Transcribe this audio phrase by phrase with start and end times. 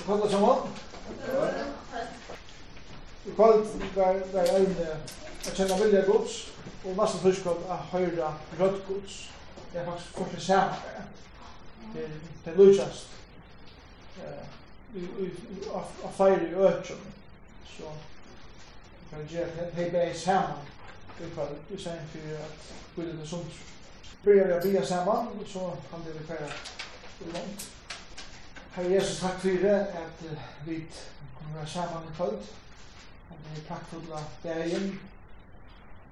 [0.00, 0.58] Så kvöld og saman.
[3.26, 4.76] I kvöld var det en
[5.46, 6.52] at kjenna vilja gods
[6.84, 9.30] og vasta tuskot at høyra rødt gods.
[9.72, 10.74] Det er faktisk kort det samme.
[11.94, 13.06] Det er lutsast.
[14.18, 14.46] Eh
[16.04, 16.98] av fire i økjum.
[17.76, 17.92] Så
[19.10, 20.64] kan jeg gjøre hei bei saman
[21.20, 21.58] i kvöld.
[21.70, 23.60] i sier for at vi er det sunt.
[24.24, 26.48] Byrjar vi å bia saman, så kan det vi færa
[27.20, 27.79] i langt.
[28.74, 30.24] Herre Jesus, takk for det at
[30.66, 30.86] vi
[31.38, 32.42] kunne være sammen i kvöld.
[33.30, 35.00] Og vi er takkfulla dagen,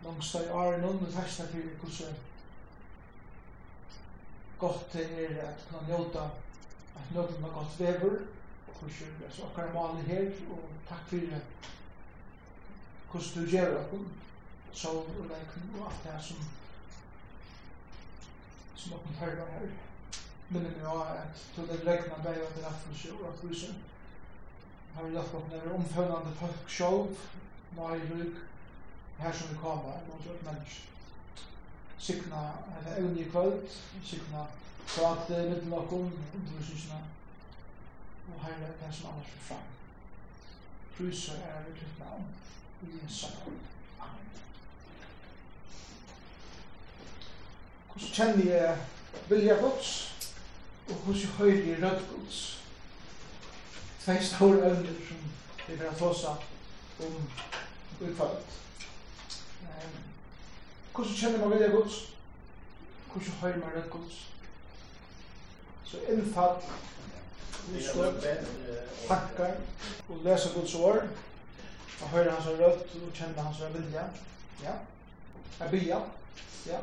[0.05, 1.23] langstøy åren og vi for
[1.57, 2.17] det hvordan
[4.59, 6.25] godt det er at kunne njóta
[6.97, 8.19] at nødvendig var godt vever,
[8.67, 11.43] hvordan det er så akkurat maler her, og takk for det
[13.11, 14.01] hvordan du gjør det.
[14.73, 16.37] sol og leikken og alt det som
[18.77, 19.69] som okkur høyra her
[20.48, 23.89] bilden mig av at så det regna mig og det är för og och
[24.98, 27.19] har vi lagt opp nere omfølgande folk själv,
[27.77, 28.34] när i rygg,
[29.19, 30.89] här som vi kommer, er noe sånt mennesk.
[31.98, 32.41] Sikna,
[32.78, 33.69] eller evne i kvöld,
[34.05, 34.47] sikna,
[34.86, 37.06] så att det är lite lakom, undervisningarna,
[38.34, 39.70] og her er det som annars er fram.
[40.97, 42.27] Frysa er det ditt navn,
[42.83, 43.62] i en sakon.
[44.01, 44.28] Amen.
[47.92, 48.78] Hvordan kjenner jeg
[49.28, 50.08] vilja gods?
[50.89, 52.62] og hos jeg høyre i rødgods.
[54.05, 55.17] Tvei store øvner som
[55.69, 56.28] vi vil ha tåsa
[57.00, 57.30] om
[58.00, 58.55] utfallet.
[60.95, 62.14] Hvordan kjenner man vilja gods?
[63.12, 64.28] Hvordan høyre man rødgods?
[65.84, 66.56] Så innfall,
[67.77, 68.25] utsløp,
[69.08, 69.55] takkar,
[70.08, 71.02] og lesa gods år,
[72.02, 74.02] og høyre hans rødt, og kjenner hans vilja.
[74.62, 74.73] Ja,
[75.61, 76.00] jeg bia,
[76.67, 76.80] ja.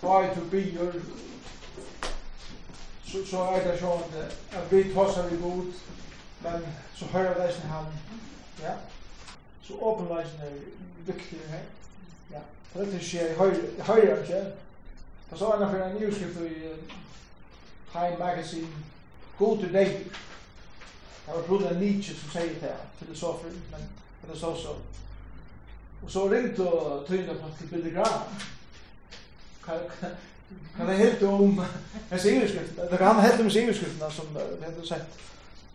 [0.00, 0.92] Hva er du bier,
[3.14, 4.02] så, så er det sånn
[4.58, 5.66] at vi tosser vi god,
[6.42, 6.64] men
[6.98, 7.86] så hører det ikke han.
[8.62, 8.72] Ja?
[9.62, 10.56] Så åpenleisen er
[11.06, 11.62] viktig her.
[12.32, 12.42] Ja?
[12.72, 14.40] For det skjer i høyre, i høyre ikke.
[15.30, 16.72] Og så er det for en nyskrift i
[17.92, 18.82] Time Magazine,
[19.38, 20.10] God to David.
[21.24, 23.86] Det var Bruder Nietzsche som sier det, filosofer, men
[24.24, 24.74] det er så så.
[26.02, 28.26] Og så ringte og tøyne på til Billy Graham.
[30.76, 31.64] Kan det helt om
[32.10, 32.76] en segerskrift.
[32.90, 35.18] Det kan helt om segerskrifterna som det heter sett.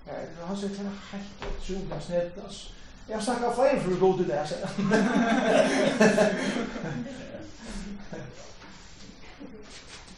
[0.08, 0.14] Ja,
[0.46, 2.38] han sier til henne helt otroligt snett.
[3.16, 4.48] har snakket flere for å gå til det här.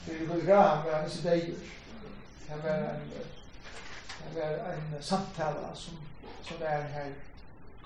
[0.06, 1.56] Det er jo bra, han var hans idéer.
[2.50, 2.86] Han var en,
[4.24, 5.94] han var en samtale som,
[6.44, 7.10] som er her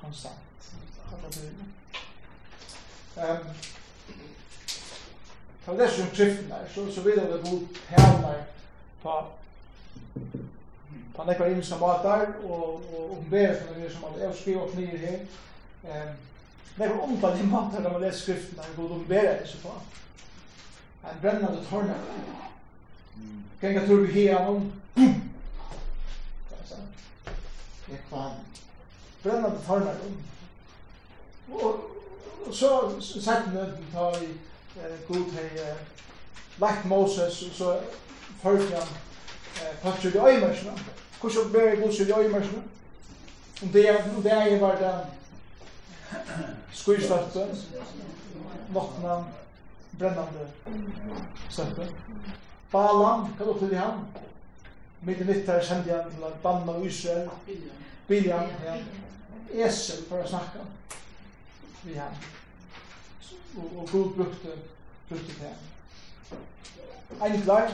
[0.02, 0.72] konstant.
[1.12, 1.74] Alla tiden.
[3.18, 3.46] Um,
[5.66, 7.60] ta leser om skriftene her, så, så vil det bo
[7.90, 8.44] tæner
[9.04, 9.24] på
[11.16, 14.76] på nekvar imiska matar og, og omberet som det er som at jeg skriver opp
[14.76, 15.20] nye her.
[15.84, 16.10] Eh,
[16.78, 19.74] nekvar omtall i matar når man leser skriftene og god omberet det så på
[21.12, 21.94] en brennande torna
[23.62, 24.74] genga tur vi her om
[27.88, 28.42] jeg kvann
[29.24, 29.94] brennande torna
[31.52, 31.86] og,
[32.48, 34.28] og så sett nødden ta i
[35.08, 35.50] god hei
[36.60, 37.80] lagt Moses og så
[38.42, 38.88] ført han
[39.84, 40.72] patsur i øymersna.
[41.22, 42.60] Hvordan ber jeg godsur i øymersna?
[43.64, 44.96] Om det er, om det er var det
[46.72, 47.48] skuistøtte,
[48.74, 49.24] nokna,
[50.00, 50.48] brennande
[51.50, 51.88] støtte.
[52.72, 54.04] Balan, hva lukte de han?
[55.02, 57.30] Mitt i mitt her sendte han til at banna og Israel,
[58.08, 58.76] Biljan, ja.
[59.66, 60.66] Esel, for å snakke.
[61.84, 62.12] vi har
[63.58, 64.58] og, og god brukte,
[65.10, 65.54] brukte det.
[67.26, 67.72] En klar,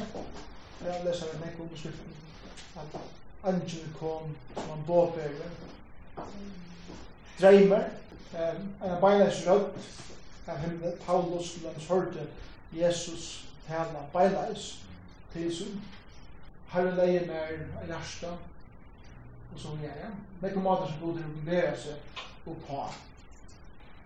[0.86, 2.14] jeg leser en ekko på skriften,
[2.76, 3.02] at
[3.44, 5.50] Angel kom som en båbære,
[7.42, 7.84] dreimer,
[8.84, 9.92] en beinleis rødt,
[10.48, 12.28] av himmel, Paulus skulle hans hørte
[12.74, 14.80] Jesus tala beinleis
[15.34, 15.82] til sin,
[16.72, 17.54] herre leie mer
[17.88, 18.32] hjärsta,
[19.54, 20.12] og så gjerne.
[20.42, 22.84] Det er på måter som Gud vil seg og på.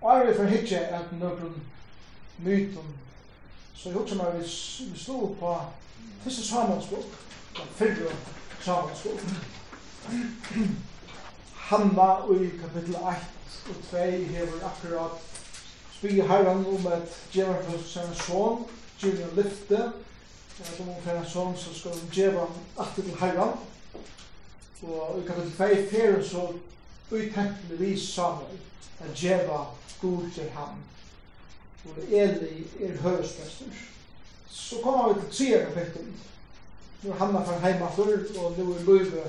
[0.01, 1.61] Og jeg vil for hitje at nøkron
[2.37, 2.95] myten,
[3.75, 4.47] så jeg husker meg vi,
[4.91, 5.55] vi slå på
[6.23, 7.05] første samanskog,
[7.57, 8.11] den fyrre
[8.61, 9.19] samanskog,
[11.65, 12.99] Hanna i kapittel 1
[13.69, 13.97] og 2
[14.29, 15.21] hever akkurat
[15.95, 18.65] spyr herren om at djevar for sin son,
[19.01, 19.79] djevar lyfte,
[20.77, 23.57] som om fyrir son så skal hun djevar atter til herren.
[24.83, 26.47] Og i kapittel 2 fyrir så
[27.11, 28.61] utenkt med vis Samuel
[28.99, 29.57] at djeva
[30.01, 30.69] god til ham.
[31.85, 33.65] Og Eli er høresprester.
[34.49, 36.13] Så kommer vi til tredje kapittel.
[37.03, 39.23] Nu er Hanna fra heima før, og nu er Løyve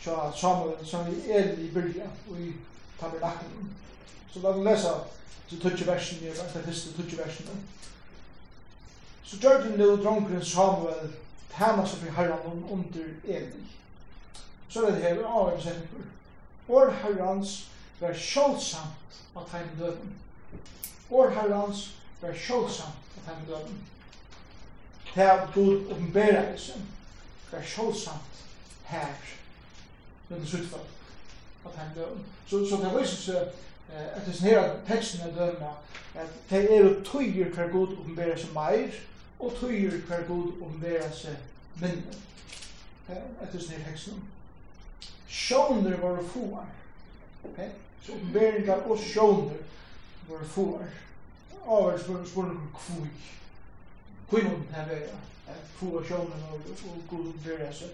[0.00, 2.52] fra Samuel, som er Eli i byrja, og i
[3.00, 3.76] tabernaklen.
[4.32, 4.88] Så la vi lesa
[5.48, 7.46] til tutsi versen, i vet det første tutsi versen.
[9.24, 11.12] Så gjør det nu dronkeren Samuel
[11.56, 13.66] tæna seg for herran under Eli.
[14.68, 16.04] Så er det her, av en setning.
[16.68, 17.69] År herrans
[18.00, 20.14] var sjålsamt av tegn døden.
[21.10, 23.80] År herrans var sjålsamt av tegn døden.
[25.14, 26.86] Det er god oppenberelsen
[27.50, 28.44] var sjålsamt
[28.84, 29.14] her
[30.30, 32.24] under suttvalg av tegn døden.
[32.46, 33.58] Så, så det viser seg
[33.90, 35.72] at det her teksten er dømme
[36.14, 38.98] at det er jo tøyer hver god oppenberer seg meir
[39.38, 41.36] og tøyer hver god oppenberer seg
[41.80, 42.18] mindre.
[43.06, 44.22] Det er det her teksten.
[45.28, 46.66] Sjåner var det foar
[47.44, 47.70] Okay?
[48.02, 49.56] Så oppberingar og sjåner
[50.28, 50.84] var får.
[51.66, 53.10] Avhørs for spørsmål kvig.
[54.28, 54.42] kvui.
[54.42, 55.20] mot denne veien.
[55.76, 56.60] Få og sjåner og,
[56.90, 57.88] og god oppberingar seg.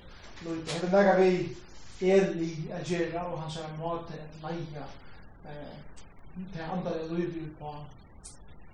[0.45, 1.57] det Her er nega vi
[2.01, 4.85] Eli Agera og hans er måte leia
[5.49, 5.77] eh,
[6.53, 7.73] til andre løyde på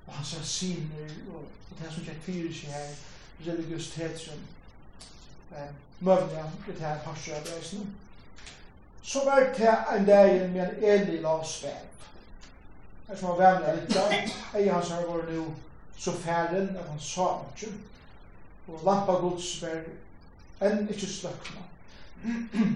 [0.06, 2.88] og hans er siner og, og det som kjent fyrir seg her
[3.46, 4.40] religiositet som
[5.54, 5.70] eh,
[6.00, 7.86] møvnja det her harsja reisene.
[9.02, 11.88] Så var det en dag med en Eli Larsberg.
[13.08, 14.30] Jeg som var vennlig vänlig lite.
[14.58, 15.44] Jag har så var nu
[15.96, 17.66] så färden av hans samtjö.
[18.66, 19.84] Och lampa Guds var
[20.60, 21.60] enn inte sløkna.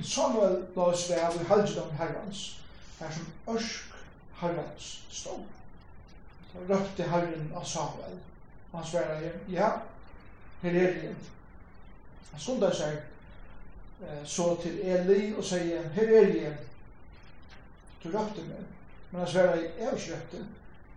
[0.04, 2.60] Samuel la Larsberg av i halvdom herrens,
[3.00, 3.94] her som ørsk
[4.40, 5.44] herrens stod.
[6.52, 8.18] Så røpte herren av Samuel.
[8.72, 9.70] og Han svärade, ja,
[10.62, 10.96] her er det.
[10.96, 11.16] igjen.
[12.30, 13.02] Han sundade sig
[14.24, 16.56] så til Eli og sier, her er det?
[18.04, 18.64] Du røpte meg.
[19.10, 20.46] Men han svarer, jeg er ikke røpte,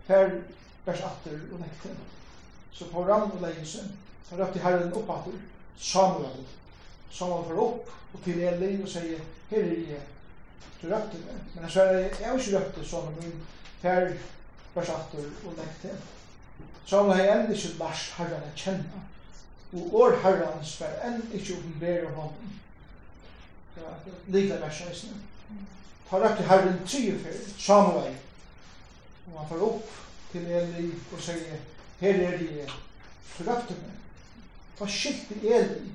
[0.07, 0.41] her Här
[0.85, 1.95] bärs atter och näkten.
[2.71, 3.97] Så på ram och lägelsen
[4.29, 5.33] så røpte Herren opp atter
[5.77, 6.45] Samuel.
[7.11, 9.19] Samuel får opp og til Eli og sier,
[9.49, 10.01] her er jeg,
[10.81, 11.41] Du røpte meg.
[11.53, 13.15] Men han svarar jeg har inte röpt det Samuel.
[13.21, 13.41] Men
[13.81, 14.17] här
[14.75, 15.97] bärs atter och näkten.
[16.85, 19.03] Samuel har ändå ikke lært Herren å kjenne,
[19.73, 22.15] og år Herrens var än ikke uppenbär hånden.
[22.15, 22.59] honom
[24.27, 25.09] lika vers 16.
[26.09, 28.15] Ta rett til Herren tre for Samuel.
[29.29, 29.91] Og han får opp
[30.31, 31.59] til Eli og sier,
[31.99, 32.65] her er de
[33.35, 33.99] forrøpte meg.
[34.79, 35.91] Ta skilt til Eli.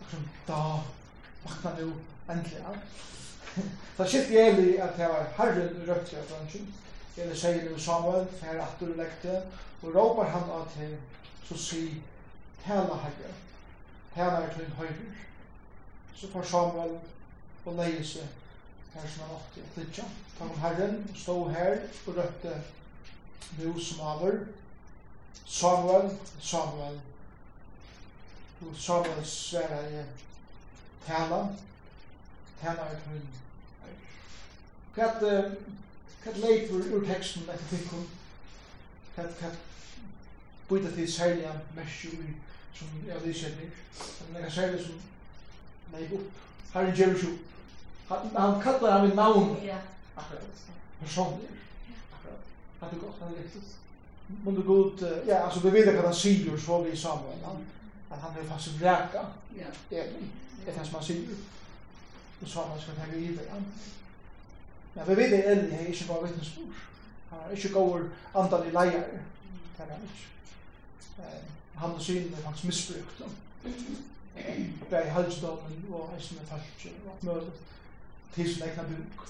[0.00, 0.62] Og som da
[1.44, 1.92] vakna nu
[2.30, 2.80] endelig av.
[3.96, 6.74] Ta skilt til Eli at det var Herren røpt til Fransjen.
[7.16, 9.40] Eli sier nu Samuel, fer at du lekte,
[9.82, 10.96] og råpar han av til,
[11.48, 11.94] så sier,
[12.64, 13.30] tala herre,
[14.14, 15.12] tala er til høyre
[16.16, 16.98] så får Samuel
[17.64, 18.26] og leie seg
[18.94, 20.04] her som han åtte i Atlitja.
[20.38, 22.54] Ta om Herren, stå her og røpte
[23.58, 24.38] nu som aver.
[25.44, 26.10] Samuel,
[26.40, 27.00] Samuel.
[28.60, 30.04] Og Samuel sværa i
[31.06, 31.42] tala.
[32.60, 33.28] Tala er til min.
[34.94, 35.50] Hva er
[36.24, 38.06] hva leifur ur teksten etter tikkum?
[39.14, 39.58] Hva er
[40.68, 42.08] bøyda til særlig mersi
[42.74, 43.70] som jeg lyser nir.
[44.32, 45.00] Men jeg særlig som
[45.92, 46.32] Han gick upp.
[46.72, 47.38] Herren ger sig upp.
[48.08, 49.78] Han, han kallar han med navn Ja.
[50.14, 50.42] Akkurat.
[51.00, 51.48] Personer.
[52.12, 52.44] Akkurat.
[52.80, 53.76] Han är gott, han är riktigt.
[54.44, 57.38] Men du går ut, ja, alltså du vet att han säger så vi Samuel.
[57.44, 57.56] Han,
[58.10, 59.26] att han vil fast vräka.
[59.58, 59.66] Ja.
[59.90, 60.06] Det er
[60.66, 61.28] det som han sier.
[62.42, 63.62] Og så han skal tenke i det.
[64.94, 66.74] Men vi vet det Eli är ikke bare vittnesbord.
[67.30, 69.04] Han er ikke gått andan i leier.
[69.76, 70.26] Det er han ikke.
[71.74, 73.22] Han og synen er faktisk misbrukt
[74.90, 77.50] bare halvsdommen og eisen med talsje og møte
[78.34, 79.28] til sin egna buk.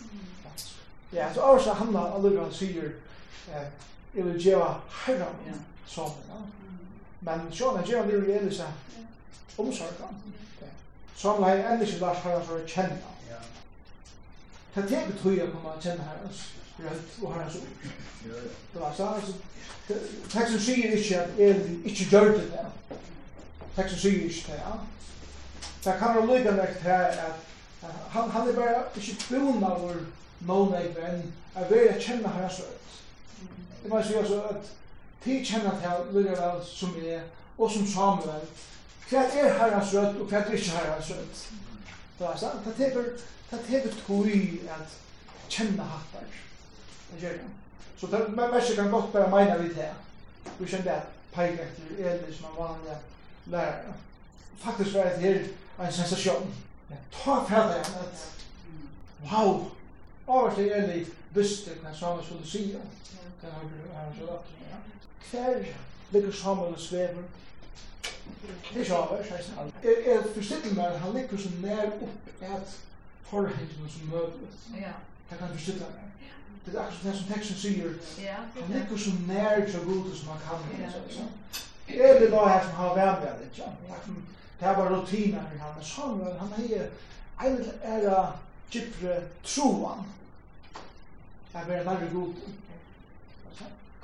[1.12, 2.90] Ja, så over så handler alle han sier
[3.54, 3.72] at
[4.14, 6.16] jeg vil gjøre herre min sånn.
[6.28, 6.40] Ja.
[7.20, 8.72] Men sånn at gjøre vil gjøre seg
[11.16, 12.98] Så han har ändå inte lärt herre for å kjenne.
[14.74, 16.40] Det er det betyr att komme kjenne herres
[16.78, 17.58] rødt og herres så.
[18.72, 19.32] Det var så, altså,
[20.28, 22.66] teksten sier ikke at jeg ikke gjør det.
[23.76, 24.76] Teksten sier ikke det, ja.
[25.84, 27.34] Det kan være lykke nok til at
[28.10, 29.98] han, han er bare ikke bunn av vår
[30.48, 31.20] måneg, men
[31.54, 32.96] er ved å kjenne herres rødt.
[33.82, 34.70] Det var sier altså at
[35.24, 37.22] de kjenner til lykke vel som er,
[37.58, 38.48] og som Samuel,
[39.10, 41.42] hva er herres rødt, og hva er ikke herres rødt.
[42.18, 43.10] Det er sant, det er
[43.50, 44.26] det er tog
[44.76, 44.94] at
[45.48, 46.30] kjenne hattar.
[47.10, 47.50] Det gjør det.
[47.96, 49.92] Så det er mest kan godt bare mene vidt her.
[50.58, 51.02] Vi kjenner det
[51.34, 52.96] peik etter edelig som man vanlig
[53.46, 53.82] var
[54.58, 56.54] faktisk var det her en sensasjon.
[57.12, 58.26] Ta fædre enn at
[59.32, 59.70] wow,
[60.26, 62.64] over til en litt visste hva Samuel skulle si.
[63.42, 64.52] Den har vi her så lagt.
[65.30, 65.64] Hver
[66.12, 67.22] ligger Samuel og svever.
[68.74, 69.72] Det er sjaver, sier han.
[69.82, 72.76] Jeg er forstiller med at han ligger så nær opp at
[73.22, 74.50] forhengen som møter.
[74.80, 74.92] Ja.
[75.30, 76.04] Det kan forstille med.
[76.66, 77.90] Det er akkurat det som teksten sier.
[78.60, 80.80] Han ligger så nær til gode som han kan.
[80.80, 81.26] Ja.
[81.88, 83.72] Er det da her som har värd där liksom
[84.58, 85.84] det var rutiner i han.
[85.84, 86.02] Så
[86.38, 86.90] han är
[87.38, 88.32] en era
[88.68, 90.04] Kipre troen.
[91.52, 92.34] det var en annan god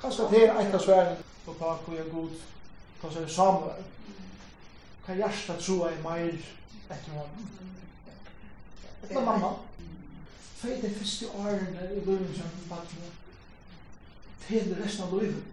[0.01, 2.31] kanske det är et av sværen på tak och jag god
[3.01, 3.83] kanske Samuel.
[5.05, 6.37] Kan hjertet troa er mer
[6.89, 7.47] etter honom?
[9.03, 9.49] Etter mamma.
[10.61, 13.11] Hva er det første årene i løven som vattnet
[14.47, 15.43] til resten av løven.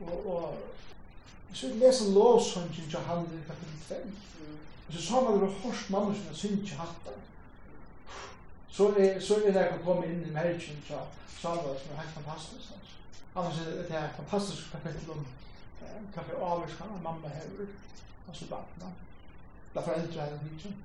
[0.00, 0.54] Og, og
[1.48, 4.16] Hvis vi leser lovsången til han i kapitel 5.
[4.88, 7.16] Og så sa man det var hørst mamma som synte hatten.
[8.70, 11.00] Så er, så er det jeg kan komme inn i mergen fra
[11.40, 12.70] Salva som er helt fantastisk.
[12.76, 12.94] Altså.
[13.36, 15.26] Annars er det et fantastisk kapittel om
[16.14, 17.66] kaffe avvirskan av mamma hever,
[18.28, 18.92] altså barna.
[19.74, 20.76] Da foreldre henne vidtjen.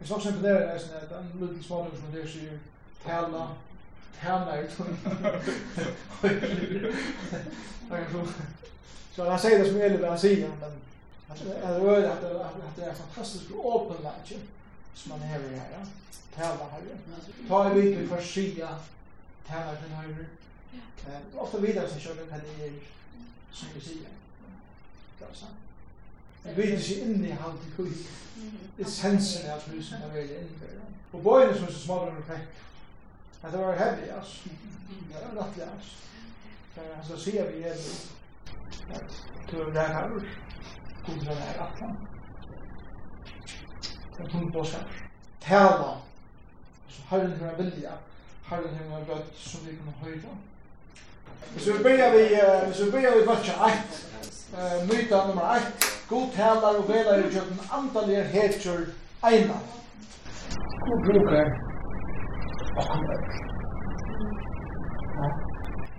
[0.00, 2.58] Jeg snakker simpel det er sånn at en liten småløver som det sier
[3.04, 3.46] tala,
[4.20, 4.96] tala i tunn.
[7.88, 8.66] Det er kanskje
[9.16, 10.72] Så han jag säger det som gäller Brasilien, men
[11.62, 14.42] jag rör att, att, att det är fantastiskt för open lunch
[14.94, 15.86] som man har här.
[16.34, 16.82] Tala här.
[17.48, 18.68] Ta i vilken för skia,
[19.48, 20.26] Tala den här.
[21.34, 22.72] Ofta vidare så kör vi kan det
[23.52, 24.00] som vi säger.
[25.18, 25.52] Det är sant.
[26.44, 27.92] Jag vet inte in i hand till kul.
[28.78, 30.46] Essensen av husen är väl inne.
[31.10, 32.48] Och bojen som så smalare än fäck.
[33.42, 34.48] Att det var heavy alltså.
[35.12, 35.96] Det var nattlig alltså.
[37.08, 37.82] Så så ser vi heavy.
[39.50, 40.24] Tövbe her var.
[41.06, 41.96] Gudra her atlan.
[44.16, 44.84] Den tunne båsar.
[45.40, 45.96] Tala.
[46.88, 47.92] Som herren har vilja.
[48.44, 50.34] Herren har rødt som vi kan høyra.
[51.52, 52.24] Hvis vi begynner vi,
[52.66, 55.62] hvis vi begynner vi vatsa 1, myta nummer 1,
[56.08, 58.86] god talar og velar i kjøkken antallir heter
[59.26, 59.58] eina.
[60.86, 61.46] God brukar
[62.76, 63.55] og kommer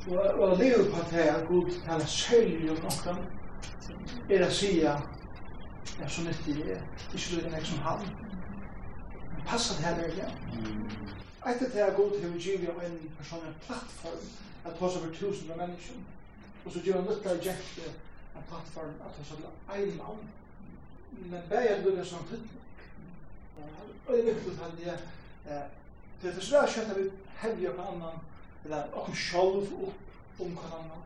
[0.09, 3.17] og og leva på det at god tala sjølv og nokkan
[4.29, 4.93] er at sia
[6.01, 6.81] er så nyttig er
[7.13, 8.07] ikke du nek som han.
[9.33, 10.29] Men passa det her ja.
[11.51, 14.27] etter det at Gud hever givet av en person en plattform
[14.65, 16.05] at hos over tusen av mennesken
[16.65, 17.89] og så gjør han nytta i jekte
[18.35, 20.29] en plattform at hos over ein mann.
[21.11, 22.61] Men bæg er det som tydning
[24.07, 24.87] og det er viktig at det
[25.55, 25.63] er
[26.21, 27.09] det er svært kjent at vi
[27.41, 28.21] hevjer på annan
[28.67, 31.03] eller okkur sjálv upp om hver annan.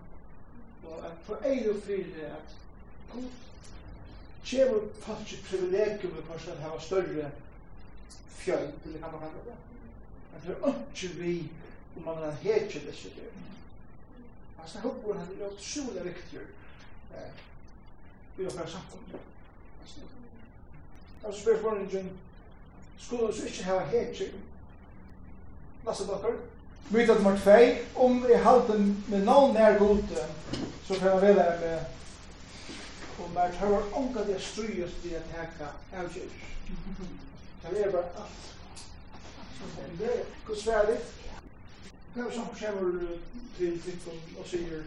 [0.84, 2.56] Og at for ei og fyrir at
[3.14, 3.30] Gud
[4.46, 7.32] kjemur falsk privilegium i person hava større
[8.42, 9.58] fjöld, eller kan man kalla det.
[10.36, 11.52] At det er ikke vi
[11.96, 13.30] om man har hetje desse dyr.
[14.62, 16.40] Altså, hoppuren er utrolig viktig
[18.40, 19.20] i okkar samfunn.
[21.24, 22.10] Og spyrir forningin,
[22.98, 24.32] skulle du ikke hava hetje?
[25.86, 26.34] Lasse bakker,
[26.90, 27.52] Myta nummer 2,
[27.96, 30.26] om jeg halte med noen nær gode,
[30.88, 31.80] så kan jeg velge med
[33.24, 36.32] og mer var unga det strøyest vi at heka avgjør.
[37.64, 38.56] Det er bare alt.
[40.00, 40.98] Det er gosværlig.
[42.16, 43.08] Det er som kommer
[43.58, 44.84] til Tikkum og sier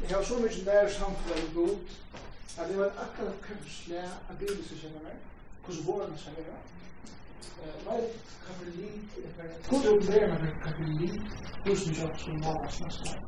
[0.00, 1.76] Jeg har så mye nær samfunnet god
[2.58, 5.16] at det var akkurat kjøpslega av bibelske kjenner meg
[5.64, 6.58] hvordan våren skal være.
[9.68, 11.14] Hvordan lærer man en katolik
[11.66, 13.18] kursmiddag som var snakket?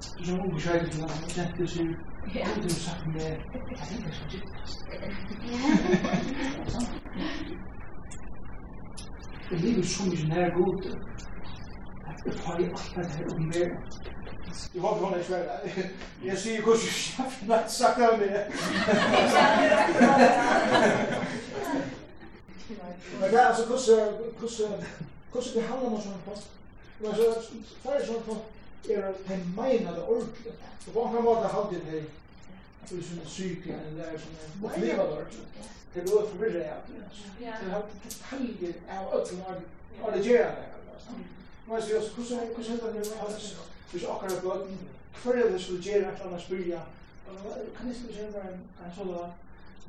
[0.00, 1.86] Så hun beskjeder til ham, og tenkte seg,
[2.32, 3.36] hvordan du sagt med, jeg
[3.70, 4.78] vet ikke som gittast.
[9.50, 10.78] Det ligger så mye nær god,
[12.08, 13.70] at det tar i alt det her og mer.
[14.74, 15.42] Jeg håper hun er svær.
[16.24, 16.88] Jeg sier hvordan du
[17.68, 17.98] sagt
[23.20, 24.84] Men det er altså, hvordan, hvordan,
[25.32, 26.44] hvordan handler om sånne folk?
[27.00, 27.28] Men så
[27.90, 30.54] er det sånn folk er at de mener det ordentlig.
[30.84, 32.08] Så hva kan være det halvdelen her?
[32.90, 35.66] Det er syk syke, eller det er sånne oppleva det ordentlig.
[35.94, 37.02] Det er noe forvirret jeg.
[37.38, 39.42] Det er alt detaljer av ødelen
[40.02, 40.66] av det gjør det.
[41.66, 43.50] Men jeg sier også, hvordan er det med alt?
[43.90, 44.78] Hvis akkurat er bøten,
[45.22, 46.80] hver er det skulle gjøre et eller annet spyrja?
[47.76, 49.14] Kan jeg skulle gjøre en sånn,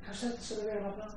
[0.04, 1.14] kan jeg sette seg det der,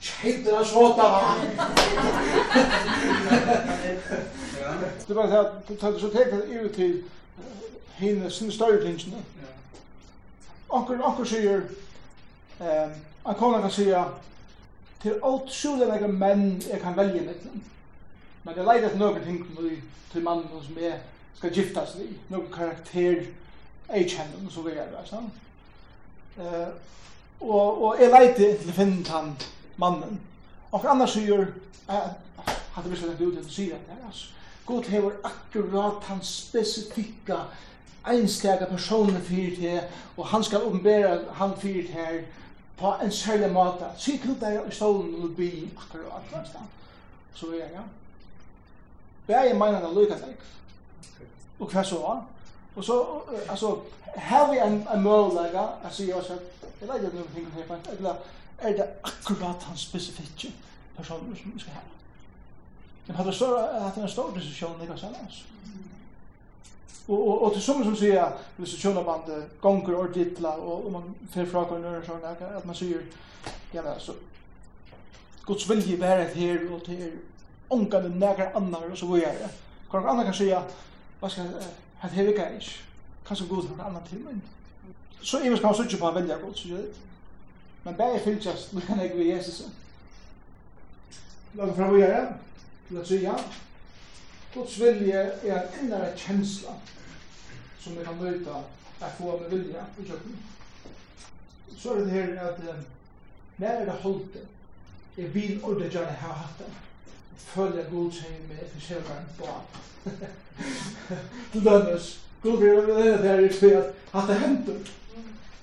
[0.00, 1.38] Kjeitar såta han!
[5.06, 7.02] Det var det du tar så teket i til
[7.98, 9.22] henne sin større tingene.
[10.68, 11.62] Onkel onkel sier,
[12.60, 12.92] ehm
[13.28, 14.04] en kona kan sier,
[15.02, 17.62] til alt sjulen jeg menn jeg kan velge mittlen.
[18.44, 19.46] Men jeg leide et nøkker ting
[20.12, 20.98] til mannen som jeg
[21.34, 23.24] skal giftas i, nøkker karakter
[23.92, 25.20] jeg kjenner, så vil jeg det.
[26.38, 26.68] Eh,
[27.40, 29.32] og, og jeg leite til å finne han
[29.80, 30.20] mannen.
[30.72, 31.48] Og annars sier,
[31.88, 32.12] eh,
[32.76, 34.30] hadde vi sett ut, sier at, er altså,
[34.66, 37.42] God hever akkurat han spesifikka
[38.06, 39.80] einstaka personer fyrir til,
[40.16, 42.22] og han skal openbera han fyrir til
[42.78, 43.90] på en særlig måte.
[43.98, 46.54] Sier du deg i stolen og bi akkurat,
[47.34, 47.84] så er jeg, ja.
[49.26, 50.40] Bæg er meina han lukka deg?
[51.60, 52.00] Og hva så?
[52.76, 53.78] Og så altså,
[54.16, 56.38] har vi en en möjliga alltså jag så
[56.80, 58.14] jeg vet inte någonting här fast eller
[58.58, 60.52] är det akkurat han spesifikke
[60.96, 61.80] personer som vi skal ha.
[63.06, 65.06] Men hadde så att en stor decision det kanske
[67.08, 70.48] Og, og, og til till som som hvis du kjønner man det, gonger og ditla
[70.48, 73.00] og, og man för frågan och såna at man sier,
[73.74, 74.12] ja men altså,
[75.46, 77.12] Guds vilje være her og til
[77.70, 79.50] ångane nægra annar og så går jeg det.
[79.90, 80.62] Hvor annar kan sier,
[81.20, 81.44] hva skal
[82.04, 82.70] at her ikke er.
[83.26, 84.40] Kanskje god til noe til meg.
[85.22, 87.02] Så jeg kan man suttet på en veldig god, så gjør det.
[87.84, 89.62] Men bare fylkjast, nå kan jeg vi Jesus.
[91.54, 92.32] Lager fra hvor jeg er,
[92.88, 93.34] til å si ja.
[94.54, 96.74] Guds vilje er en innere kjensla
[97.80, 98.56] som vi kan møte
[99.02, 100.40] at få med vilje i kjøkken.
[101.78, 102.82] Så er det her at um,
[103.58, 104.44] nær er det holdt det,
[105.16, 106.70] jeg vil ordentlig gjerne ha hatt det.
[107.36, 109.64] Følge følger Guds med for själva en barn.
[111.52, 112.18] Till dömes.
[112.42, 114.78] Gud vill väl det här i för At att det händer.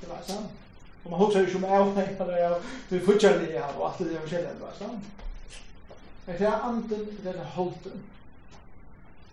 [0.01, 0.51] Det var sant.
[1.03, 2.61] Og man hoppas ju som og jeg, jag jeg.
[2.89, 5.03] du fortsätter det jeg og alt det jag känner det var sant.
[6.25, 8.03] Det är anden det är holden.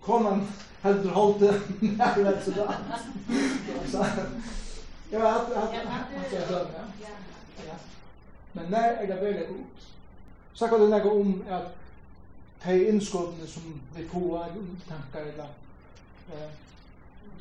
[0.01, 0.47] Konan
[0.81, 1.61] heldur holden.
[1.79, 2.75] när vet så där.
[3.91, 4.05] Så
[5.11, 6.73] Ja, att at att jag glömde.
[7.67, 7.73] Ja.
[8.53, 9.87] Men nær er det veldig godt.
[10.53, 11.75] Så kan du lägga om at
[12.63, 14.49] de innskottene som vi får
[14.87, 15.49] tankar eller
[16.33, 16.49] eh,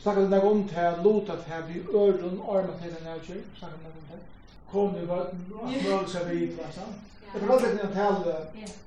[0.03, 3.19] snakker det noe om til at lota til at vi øren armet til den denne
[3.27, 4.25] kjør, snakker det noe om til.
[4.71, 7.05] Kom i vatten, og nødde seg vi hit, hva sant?
[7.33, 8.35] Jeg kan aldri kunne tale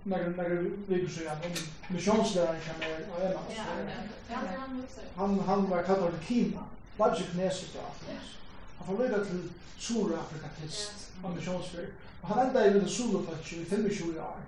[0.09, 1.57] når jeg liker seg om
[1.93, 3.45] misjonslæreren som er av en av.
[5.15, 6.63] Han, han var kattet av Kina,
[6.97, 8.15] var ikke kineser til
[8.77, 9.41] Han får lytte til
[9.79, 11.91] Sur-Afrika-tist av misjonsfyr.
[12.21, 14.39] Og han enda i det solofatje i 25 år.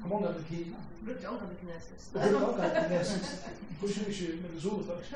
[0.00, 0.76] Kom mange ganger til Kina?
[1.04, 1.28] Brukte key.
[1.28, 1.62] Good job with
[2.12, 3.26] Brukte Good job with Nessus.
[3.80, 5.12] Kusin ikke med det solo først.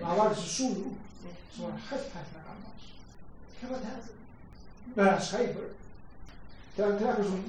[0.00, 0.90] Men han var det så solo,
[1.52, 2.84] så var han helt helt nok annars.
[3.60, 5.10] Hva var det her?
[5.12, 5.68] han skrev skreiber?
[6.76, 7.40] Det er akkurat som,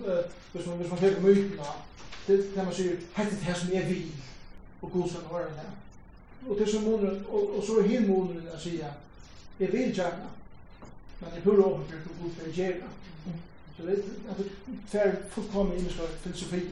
[0.54, 1.64] hvis man, hvis man tenker myten mytene,
[2.28, 4.12] det er man sier, hette det her som er vi,
[4.82, 5.70] og god skal være det.
[6.50, 8.80] Og det som måneden, og, så er hin måneden å si,
[9.60, 10.30] jeg vil gjerne,
[11.20, 12.90] men jeg prøver å overføre til godsen gjerne
[14.88, 16.70] fer fullkomne imiska filosofier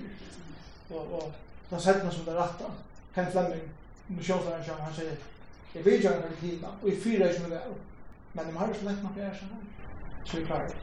[0.89, 1.33] og, och
[1.69, 2.65] den sättna som det rette,
[3.15, 3.69] Ken Fleming,
[4.07, 5.15] missionsläran som han sier,
[5.73, 7.61] jeg vil göra en retina og jeg fyrer ikke med det
[8.33, 9.45] men de har jo så lätt man kan göra så
[10.25, 10.75] så vi klarer det.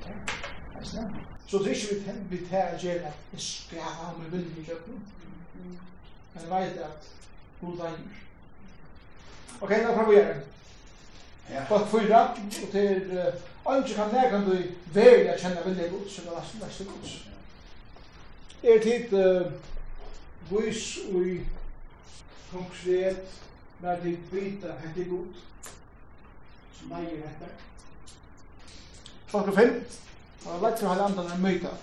[1.47, 4.65] Så det er ikke vi tar att göra at jeg skal ha med vilje i
[4.65, 5.03] kjøkken.
[6.35, 7.09] men jeg vet at
[7.61, 7.99] god veier.
[9.61, 10.45] Ok, då får vi gjøre det.
[11.69, 12.29] Fått fyra,
[12.63, 13.33] och till
[13.67, 14.55] Anki kan nega du
[14.95, 17.17] verja kjenna vilja gods, eller lasta lasta gods.
[18.63, 19.53] Er tid uh,
[20.51, 21.41] vis i
[22.53, 23.41] konkret
[23.81, 25.35] når de vita hette god,
[26.79, 27.53] som eier hette.
[29.31, 29.77] Klokka fem,
[30.47, 31.77] og lett for hele andan er møyta.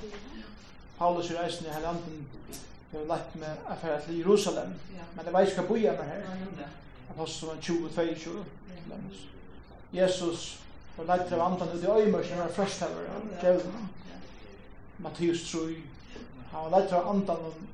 [0.97, 2.25] Paulus er reisen i hele andan
[2.93, 4.73] er lett med affæra til Jerusalem,
[5.15, 6.69] men det var ikke hva boja med her.
[7.09, 8.29] Apostelen 22-22,
[9.93, 10.59] Jesus
[10.97, 13.81] og leit til andan ut i øymer som var først førsthaver av djevna
[15.05, 15.81] Mattias Trui
[16.51, 17.65] han var leit til andan om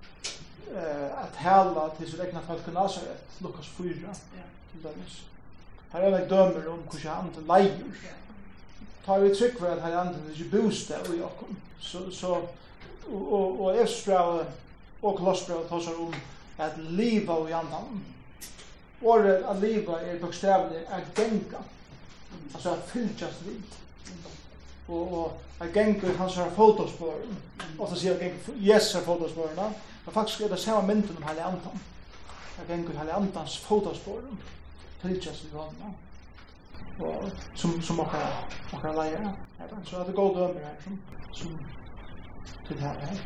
[1.23, 4.15] at hela til sitt egna folk i Nazaret Lukas 4
[4.71, 5.21] til dømes
[5.93, 8.03] her er det dømer om hvordan andan leier
[9.05, 13.61] tar vi trygg for at han andan ikke bostad i okkom så, så og, og
[13.61, 14.47] og Efsbrevet
[15.01, 16.13] og Kolossbrau tar seg om
[16.57, 18.03] at liva i andan
[19.03, 21.59] Året at liva er bokstavlig at genga
[22.53, 23.57] altså at fylltjast vi.
[24.87, 27.19] Og, og at gengur hans her fotospår,
[27.79, 29.69] og så sier gengur Jesus her fotospårene,
[30.05, 31.83] men faktisk er det samme mynden om heilig andan.
[32.59, 34.21] At gengur heilig andans fotospår,
[35.01, 35.95] fylgjast vi vann,
[36.99, 39.33] og som, som okkar, okkar Ja.
[39.85, 40.99] Så at det går dømer her, som,
[41.33, 41.59] som
[42.67, 43.17] til her her.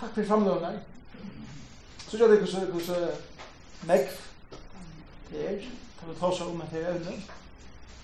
[0.00, 0.80] Takk for framløvene.
[2.08, 3.08] Så gjør det så, hvordan,
[3.86, 4.08] Nekv,
[5.30, 5.58] det er,
[5.98, 7.16] kan vi ta seg om etter evne,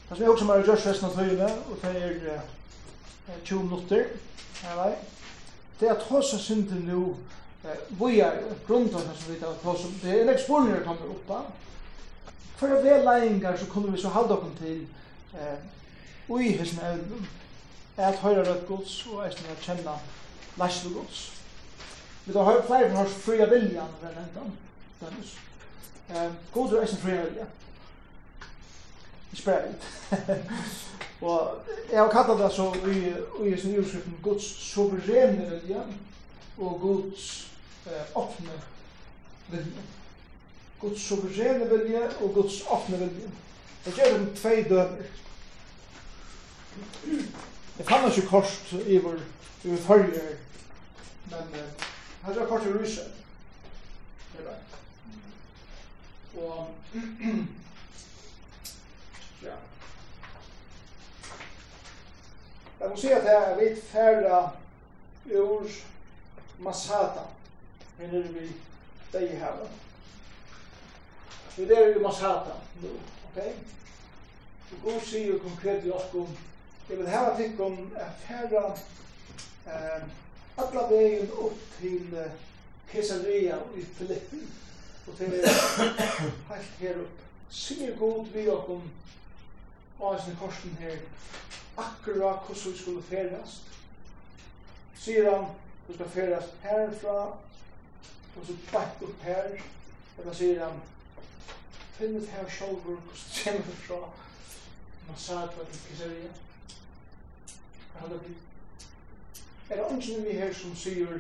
[0.08, 1.90] Det som jeg også har gjort resten av tøyene, og det
[2.32, 4.04] er 20 minutter,
[4.62, 4.92] her vei,
[5.80, 7.02] det er at hos jeg synder nå,
[7.98, 11.38] vi er grunntorene som vi tar hos, det er en eksporninger som kommer oppa,
[12.58, 14.82] for å være leiingar så kunne vi så halde okken til
[16.30, 17.30] ui hos med evnen,
[17.96, 19.96] at høyre rødt gods og eisen at kjenne
[20.60, 21.24] leisle gods.
[22.26, 24.52] Vi tar høyre flere fra hos fria viljan, den endan,
[25.00, 25.34] Dennis.
[26.54, 27.48] God er eisen fria vilja
[29.34, 29.82] spare it.
[31.20, 33.12] og jeg har kattet det så i
[33.48, 35.82] i sin urskriften Guds suveræne vilja
[36.58, 37.50] og Guds
[37.86, 38.50] eh, åpne
[39.48, 39.82] vilja.
[40.80, 43.28] Guds suveræne vilja og Guds åpne vilja.
[43.86, 45.02] Jeg gjør dem tvei dømer.
[47.78, 49.16] Jeg fann ikke kort i vår
[49.64, 50.36] i følger,
[51.30, 51.86] men eh,
[52.26, 53.12] her er kort i ryset.
[56.36, 56.68] Og
[59.42, 59.54] Ja.
[62.80, 64.42] Jeg må si at jeg er litt færre
[65.30, 65.66] ur
[66.58, 67.26] Masada,
[68.00, 68.48] än er vi
[69.12, 69.70] deg i havet.
[71.56, 72.94] Vi er i Masada nå,
[73.28, 73.38] ok?
[74.72, 76.36] Og god sier konkret i oss om
[76.88, 77.76] jeg vil hava tikk om
[78.26, 78.62] färre
[79.66, 80.02] eh,
[80.56, 82.30] alla vegin upp til till
[82.90, 84.40] Kesaria i Filippi
[85.06, 85.48] og til er
[86.50, 87.20] helt her upp.
[87.50, 88.80] Sier god vi och
[90.02, 90.96] og hans korsen her
[91.76, 93.62] akkurat hvordan vi skulle ferast
[94.98, 95.46] sier han
[95.88, 97.18] du skal ferast herfra
[98.36, 99.48] og så bætt upp her
[100.18, 100.80] og da sier han
[101.98, 104.00] finn ut her sjolver hvordan kjem du fra
[105.08, 106.34] massage og pizzeria
[107.94, 108.48] han har blitt
[109.70, 111.18] er det ungen vi her som sier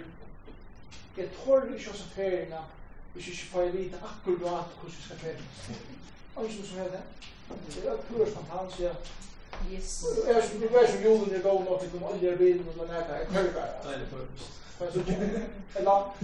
[1.16, 2.66] jeg tår ikke oss ferina
[3.12, 5.70] hvis jeg ikke får vite akkurat hvordan vi skal ferast
[6.36, 8.94] ungen som er det Det är pur som han säger.
[9.70, 10.04] Yes.
[10.16, 12.94] Det er som du er som julen nok til något som er bilen og den
[12.94, 13.64] här kan jag köra.
[13.84, 14.26] Nej, det er
[14.78, 16.14] Fast Eller, är långt.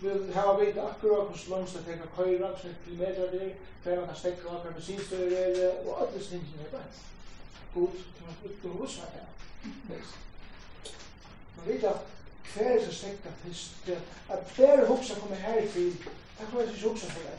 [0.00, 3.54] Vi har vite akkurat på langt att tenker köra som ett kilometer där.
[3.86, 6.80] hver man kan stekke av med sin er, og allt det som är bra.
[7.74, 9.26] God, du må ut och husa här.
[11.56, 12.00] Man vet at
[12.54, 13.88] hver er så stengt at fyrst,
[14.28, 15.84] at hver hoksa kommer her i herfri,
[16.38, 17.38] det kan jeg ikke hoksa for det,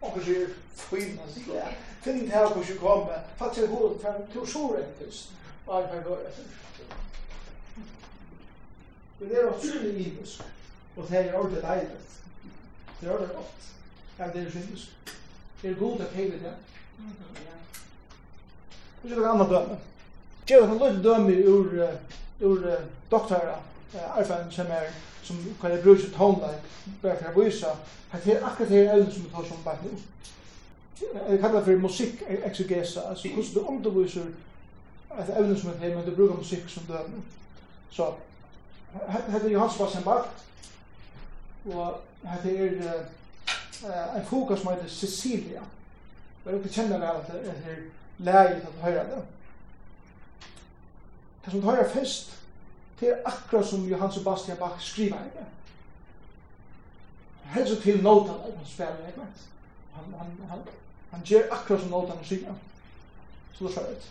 [0.00, 1.76] Och så är skinn och så där.
[2.04, 2.76] Tänk inte här på kommer.
[2.76, 3.18] komma.
[3.36, 5.28] Fast jag håller fram till såret just.
[5.66, 6.18] Var kan gå
[9.18, 10.42] Men Det är också en ibus.
[10.96, 12.20] Och det är ordet dejligt.
[13.00, 13.62] Det är ordet gott.
[14.16, 14.88] Ja, det är skyndes.
[15.60, 16.54] Det är god att hejla det.
[19.02, 19.76] Det är ett annat döme.
[20.46, 21.98] Jag har en liten döme ur,
[22.40, 23.56] ur doktora
[23.94, 24.90] erfaring som er
[25.22, 26.60] som kan jeg bruke tonelike
[27.02, 27.66] bare for å vise
[28.12, 29.98] at det er akkurat det evnen som vi tar som bare nå
[31.28, 34.26] jeg kallar for musikk exegesa altså hvordan du underviser
[35.20, 37.22] et evne som er det men du bruker musikk som døm
[37.90, 38.12] så
[39.08, 40.08] hette er Johans var sin
[41.74, 45.62] og hette er en fokus som heter Cecilia
[46.46, 47.80] Jeg vet ikke kjenner vel at det er
[48.18, 49.22] leget at du høyre det
[51.44, 52.39] Det som du høyre fest
[53.00, 55.46] det er akkurat som Johan Sebastian Bach skriver ikke?
[57.44, 59.20] Helst til notan, han spiller ikke?
[59.92, 60.58] Han, han, han,
[61.10, 62.54] han gjør akkurat som notan i skriver.
[63.52, 64.10] Så det er svært.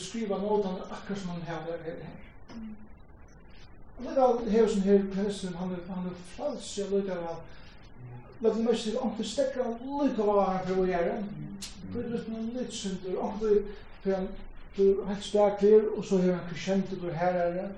[0.00, 1.94] skriva notan han akkurat som han hever her.
[3.98, 7.40] Og det er her som her pressen, han er, han er frals, jeg lukkar av,
[8.40, 11.16] lagt det mest til omkring stekker han lukka av han for å gjøre.
[11.92, 13.64] For det er som en litt synder, omkring
[14.02, 14.28] for han,
[14.76, 15.64] for helt stak
[15.96, 17.70] og så hever han kursent og herre.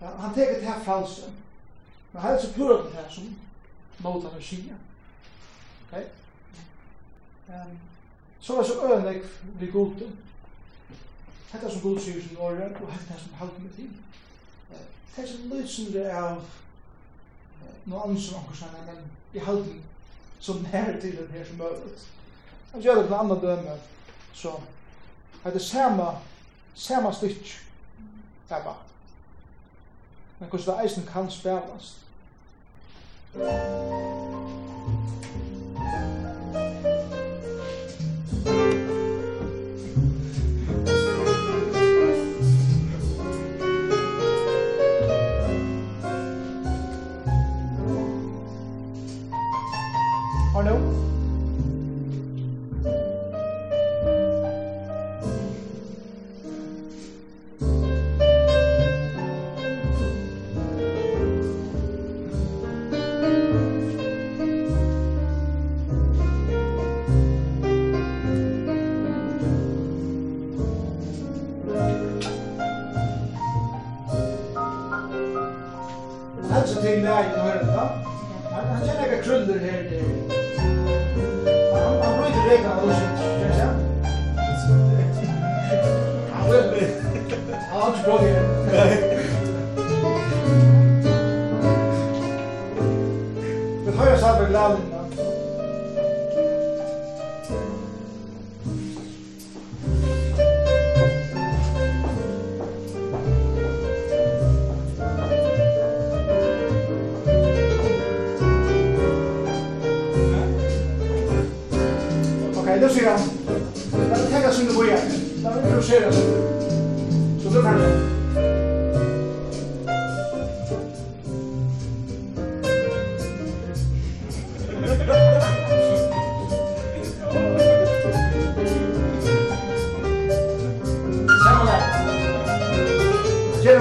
[0.00, 1.36] Han teker til fralsen.
[2.12, 3.36] Men han er så pura til det som
[3.98, 4.74] mot er sinja.
[5.86, 6.04] Okay?
[7.48, 7.78] Um,
[8.40, 9.22] så var så ønek
[9.60, 10.06] vi godte.
[11.52, 13.90] Hetta som Gud sier sin åren, og hetta som halde meg til.
[15.16, 16.42] Det er som lydsende av
[17.88, 19.78] noe annet som anker sann, men i halde
[20.40, 22.04] som nær til den her som møvet.
[22.72, 23.78] Han gjør det på en døme,
[24.32, 24.52] så
[25.44, 26.10] er det samme,
[26.74, 27.54] samme stykk,
[28.48, 28.84] det er
[30.38, 32.04] Men hvordan det eisen kan spelast.
[33.34, 34.67] Thank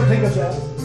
[0.07, 0.76] tenker seg.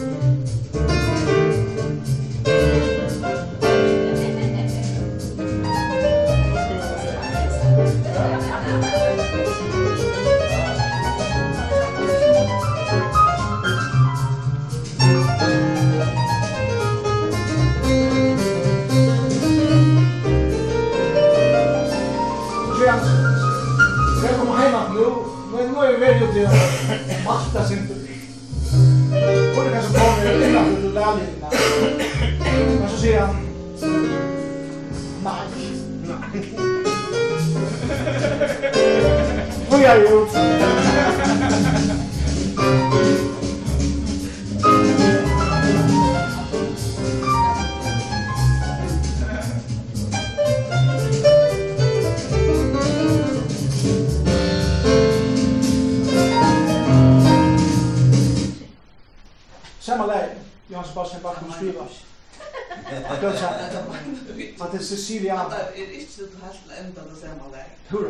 [64.93, 65.49] Cecilia.
[65.49, 67.67] Det er inte det helt ända det samma där.
[67.89, 68.05] Hur?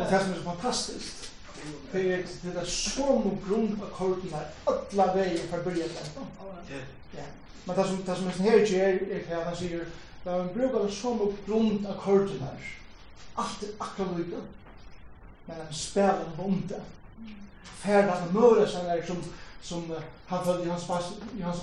[0.00, 1.32] Og det er så fantastisk,
[1.92, 4.46] Det är det är så grund på korten här.
[4.64, 5.88] Alla vägen för början.
[7.16, 7.22] Ja.
[7.64, 9.86] Men det som det som är här är är här han säger
[10.24, 12.76] där man brukar så mycket grund på korten här.
[13.34, 14.36] Allt akkurat lika.
[15.46, 16.80] Men han spelar en bonde.
[17.64, 19.24] Färdas med möra sen är som
[19.62, 21.62] som han följde hans Johannes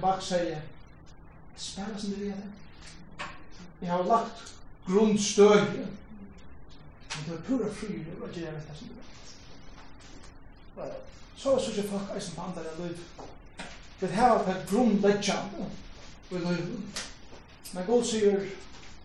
[0.00, 0.60] Bach säger
[1.56, 2.34] spelar som det är
[3.80, 4.54] vi har lagt
[4.86, 5.60] grundstøy
[7.14, 8.88] men det er pura fryr og gjerne det som
[10.76, 10.92] er
[11.36, 12.96] så er så ikke folk eisen på andre løyv
[14.00, 15.70] det her er et grunnleggjande
[16.30, 16.80] i løyv
[17.74, 18.40] men god sier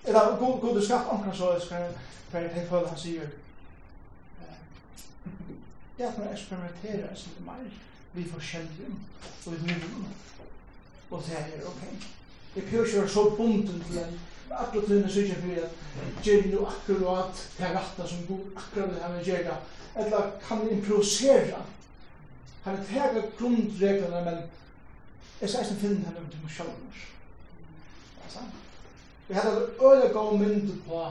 [0.05, 1.99] eller god, god er skapt omkring så er skrevet
[2.31, 3.29] hver et helt han sier
[5.99, 7.69] ja, for å eksperimentere som det mer
[8.13, 8.91] vi forskjellige
[9.45, 10.13] og vi myndige
[11.09, 11.81] og det er ok.
[12.55, 14.19] Jeg prøver ikke å være så bunden til en
[14.51, 19.03] alla tiden sykja fyrir at gjer vi nu akkurat til ratta som Gud akkurat vil
[19.03, 19.57] hava gjerra,
[19.95, 21.61] eller kan improvisera.
[22.63, 24.41] Han er tega grundreglene, men
[25.41, 27.05] jeg sier som finner henne til meg sjálfur.
[29.29, 31.01] Vi hadde et øye gav mynd på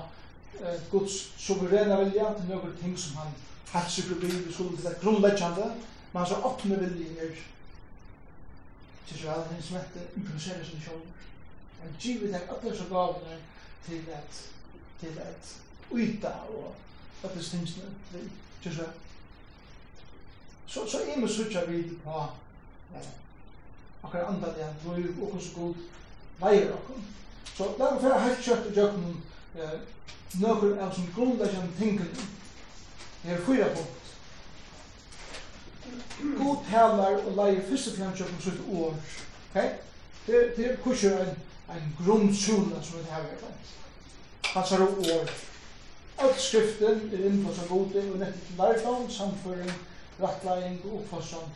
[0.61, 3.37] eh, Guds suverena vilja til noen ting som han
[3.73, 5.69] hatt seg forbi i skolen til det grunnleggjande,
[6.13, 7.37] men han hans åpne viljen er
[9.09, 11.28] til så vel, hans som heter improvisere sin sjálfur.
[11.81, 13.39] Han givet deg alle och gavene
[13.87, 14.49] til att
[15.01, 15.57] til att
[15.91, 16.75] uita och
[17.25, 17.59] öppnas det
[18.11, 18.31] till
[18.63, 18.85] Jesu.
[20.67, 22.27] Så, så är man suttar vid på
[24.01, 25.75] och kan andra det att vi och hos god
[26.39, 26.77] vajra
[27.55, 28.81] Så där var färre helt kött i
[29.61, 29.81] eh
[30.33, 32.07] några av som grundläggande tingene
[33.23, 34.17] Det er fyra punkt.
[36.39, 38.95] God talar og leier fyrst og fjernst om sitt år.
[39.51, 39.69] Okay?
[40.27, 43.45] Det, det er kurser en en grunnsula som vi har vært
[44.49, 45.31] Han Hans har år.
[46.19, 49.73] Alt skriften er innfossan gode og nettet til lærdom, samføring,
[50.23, 51.51] rattlæring og oppfossan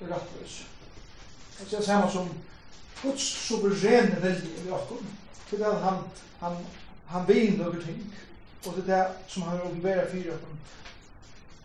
[0.00, 0.66] og rattløs.
[1.60, 2.28] Det er samme som
[3.02, 5.02] Guds suverene velje i okkur.
[5.50, 5.98] Det er at han,
[6.40, 6.56] han,
[7.06, 8.14] han vil noen ting,
[8.66, 10.56] og det er det som han åpenberer fyrir okkur.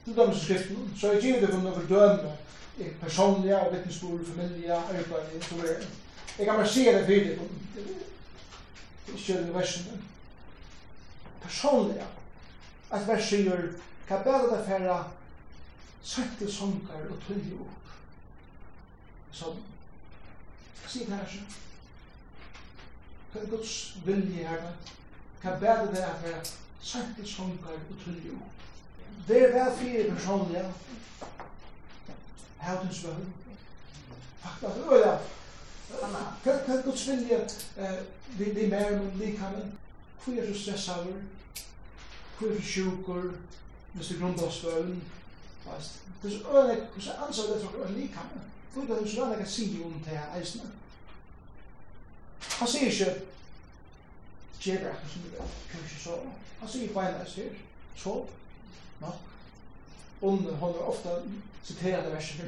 [0.05, 2.37] Det er dem som skriften, så jeg gir det for noen døme,
[3.01, 6.02] personlige, og vittnesbord, familie, arbeid, og så videre.
[6.37, 7.39] Jeg kan bare se det tydelig
[9.07, 10.01] Ikke det versene.
[11.41, 12.05] Personlig, ja.
[12.91, 13.67] At vers sier,
[14.07, 14.95] hva bedre det fære
[16.03, 17.91] sette sånger og tøye opp.
[19.31, 19.59] Som,
[20.87, 21.59] sier det her sånn.
[23.33, 24.73] Hva er Guds vilje her da?
[25.43, 26.41] Hva bedre det fære
[26.81, 28.65] sette sånger og tøye opp.
[29.27, 30.65] Det er vel fire personlige.
[32.63, 33.31] Hautens bøn.
[34.41, 35.17] Fakta, det er
[36.43, 37.39] Kan kan du svinja
[37.77, 37.99] eh
[38.37, 39.53] vi vi mer men vi kan
[40.27, 41.07] er är du stressad?
[42.39, 43.31] Hur är du sjuker?
[43.93, 45.03] Hvis du grunda svøvn,
[45.63, 45.91] fast.
[46.23, 48.41] Det er øyne, så ansvar det for øyne likhamne.
[48.75, 50.71] Du vet du så øyne kan si om det her eisene.
[52.59, 53.21] Han sier ikke,
[54.59, 56.31] gjør akkur som du vet, kan ikke sove.
[56.59, 57.49] Han sier bare eis her,
[57.95, 58.29] sov,
[59.01, 59.19] nok,
[60.23, 61.21] om hon är ofta
[61.63, 62.45] citerade verser.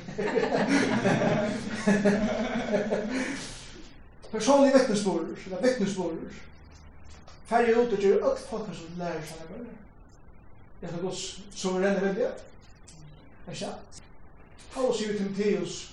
[4.32, 6.18] Personlig vittnesbörd, eller vittnesbörd.
[7.46, 9.72] Färre ut och gör allt folk som lär sig att börja.
[10.80, 11.18] Det är något
[11.54, 12.44] som är redan väldigt.
[13.46, 14.04] Det är sant.
[14.74, 15.92] Paulus säger till Timoteus,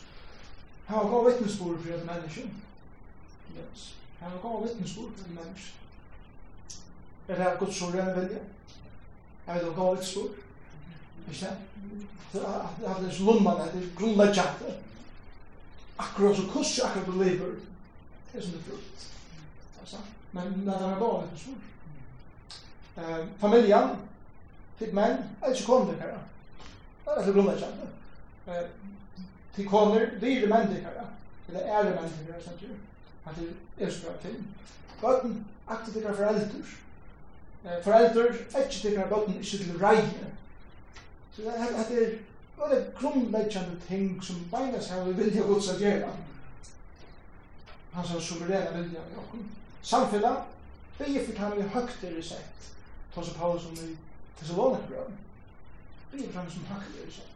[0.87, 2.41] han har gått vittnesbörd för ett människa.
[2.41, 3.95] Yes.
[4.21, 5.73] Han har gav vittnesbörd för ett människa.
[7.27, 8.43] Det är något som är redan väldigt.
[9.47, 10.31] Han har gav vittnesbörd.
[11.31, 11.57] Ikke det?
[12.33, 14.63] Det er hans lomman, det er grunnleggjant.
[15.99, 17.55] Akkurat så kurs jo akkurat du lever.
[18.33, 19.09] Det er som det frukt.
[20.33, 21.59] Men det er bare litt stor.
[22.97, 23.27] er.
[23.41, 23.97] Familjan,
[24.79, 26.15] til menn, er ikke kom her.
[27.05, 27.81] Det er det grunnleggjant.
[29.55, 31.05] Til koner, dyre menn til her.
[31.49, 32.67] Eller ære menn til her, sant du?
[33.27, 34.47] At det er så bra ting.
[35.01, 36.65] Bøtten, aktivt ikke foreldre.
[37.85, 40.33] Foreldre, ikke til her, bøtten, ikke til reie.
[41.37, 42.19] Så det er at det er
[42.65, 46.11] alle grunnleggjande ting som beina seg vi vilja gods a gjera.
[47.93, 49.45] Han sa suveræna vilja i okkur.
[49.83, 50.35] Samfella,
[50.99, 52.73] det er for han i høgt er i sett.
[53.15, 53.97] Ta seg Paulus om i
[54.39, 54.89] Thessalonik
[56.13, 57.29] Det er for han som høgt er i sett.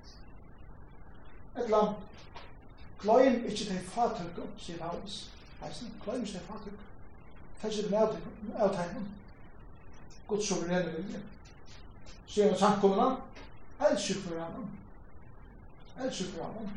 [1.56, 1.94] Et lam,
[3.00, 5.30] gløyen ikkje til fatøkken, sier Paulus.
[5.62, 6.84] Heisen, gløyen ikkje til fatøkken.
[7.62, 7.90] det
[8.42, 9.08] med avtegnen.
[10.28, 11.18] Guds suveræna vilja.
[12.26, 13.16] Sier han samkomna,
[13.80, 14.68] helt sjukkur hann.
[15.96, 16.70] Helt sjukkur hann.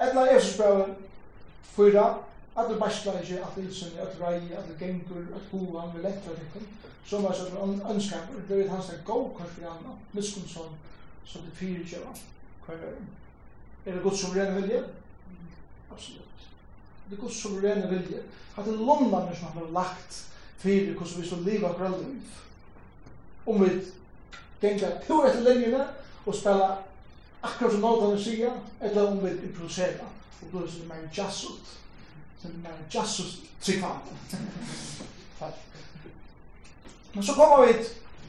[0.00, 0.84] Ella er så spøl
[1.74, 2.08] fyra
[2.58, 6.66] ikkje at alla ilsen, at rei, at alla gengur, alla hova, alla lektra tikkum,
[7.06, 10.72] som var sånn ønskapur, det vet hans er gau kvar for anna, miskum som,
[11.24, 12.10] som det fyrir kjeva,
[12.64, 12.98] kvar er
[13.86, 14.82] Er det gott suveræne vilje?
[15.90, 16.48] Absolutt.
[17.08, 18.22] Det er gott suveræne vilje.
[18.58, 20.26] at det lomna som han har lagt
[20.58, 22.22] fyrir, hvordan vi skal liva akkurat liv.
[23.46, 23.68] Om vi
[24.60, 25.84] ganga pur etter linjene
[26.26, 26.68] og spela
[27.42, 30.08] akkurat som nåtene sier, eller om vi improvisera.
[30.42, 31.74] Og blir er mer jazzut.
[32.42, 34.00] Det mer jazzut tryggvand.
[37.14, 37.72] Men så kommer vi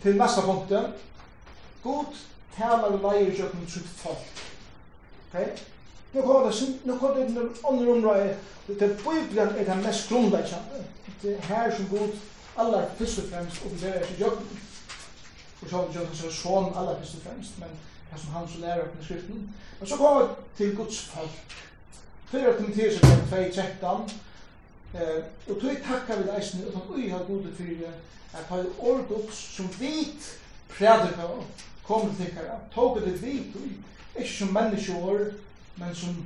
[0.01, 0.93] til neste punktet.
[1.83, 2.05] God
[2.57, 4.43] talar og leier jøkken sitt folk.
[5.33, 5.59] Ok?
[6.13, 8.37] Nu kommer det, nu kommer det en andre område.
[8.67, 10.85] Det er Bibelen er det mest grunnleggende.
[11.21, 12.09] Det er her som God
[12.57, 14.59] aller først og fremst opplever seg jøkken
[15.59, 17.71] for så vidt Jonas er sånn aller først og fremst, men
[18.11, 19.41] det som han så lærer opp med skriften.
[19.79, 21.55] Men så kommer vi til Guds folk.
[22.31, 24.13] Fyrir til Timotheus er 2.13,
[24.93, 27.91] eh, og tog takkar vi leisen utan ui har gode fyrir
[28.33, 30.29] at ha år Guds som vit
[30.69, 31.27] prædika
[31.83, 33.71] kom til tikkara, tog det vit ui,
[34.15, 35.25] ikke som menneskeår,
[35.75, 36.25] men som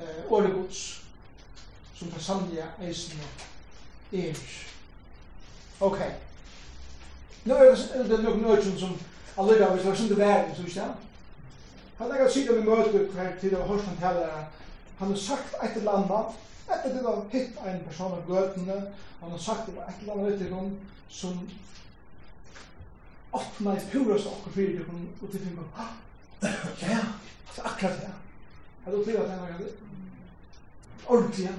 [0.00, 1.02] eh, året Guds,
[1.94, 3.22] som det sannlige eisene
[4.12, 4.34] er.
[5.80, 6.00] Ok.
[6.00, 6.27] Ok.
[7.48, 7.76] Nu er
[8.08, 8.96] det nok nøkken som
[9.40, 10.88] allega vi slår sunde verden, som ikke
[11.98, 14.28] Han er sikkert vi møter hver tid av Horsen taler
[14.98, 16.36] han har sagt et eller annet,
[16.66, 18.78] etter det var hitt en person av gøtene,
[19.20, 20.72] han har sagt et eller annet etter hun
[21.08, 21.38] som
[23.32, 25.86] åpna i puras okkur fyrir til hun og til fyrir ja,
[26.42, 28.10] det er akkurat det.
[28.10, 29.48] Jeg hadde opplevd at han var
[31.06, 31.54] ordentlig, ja.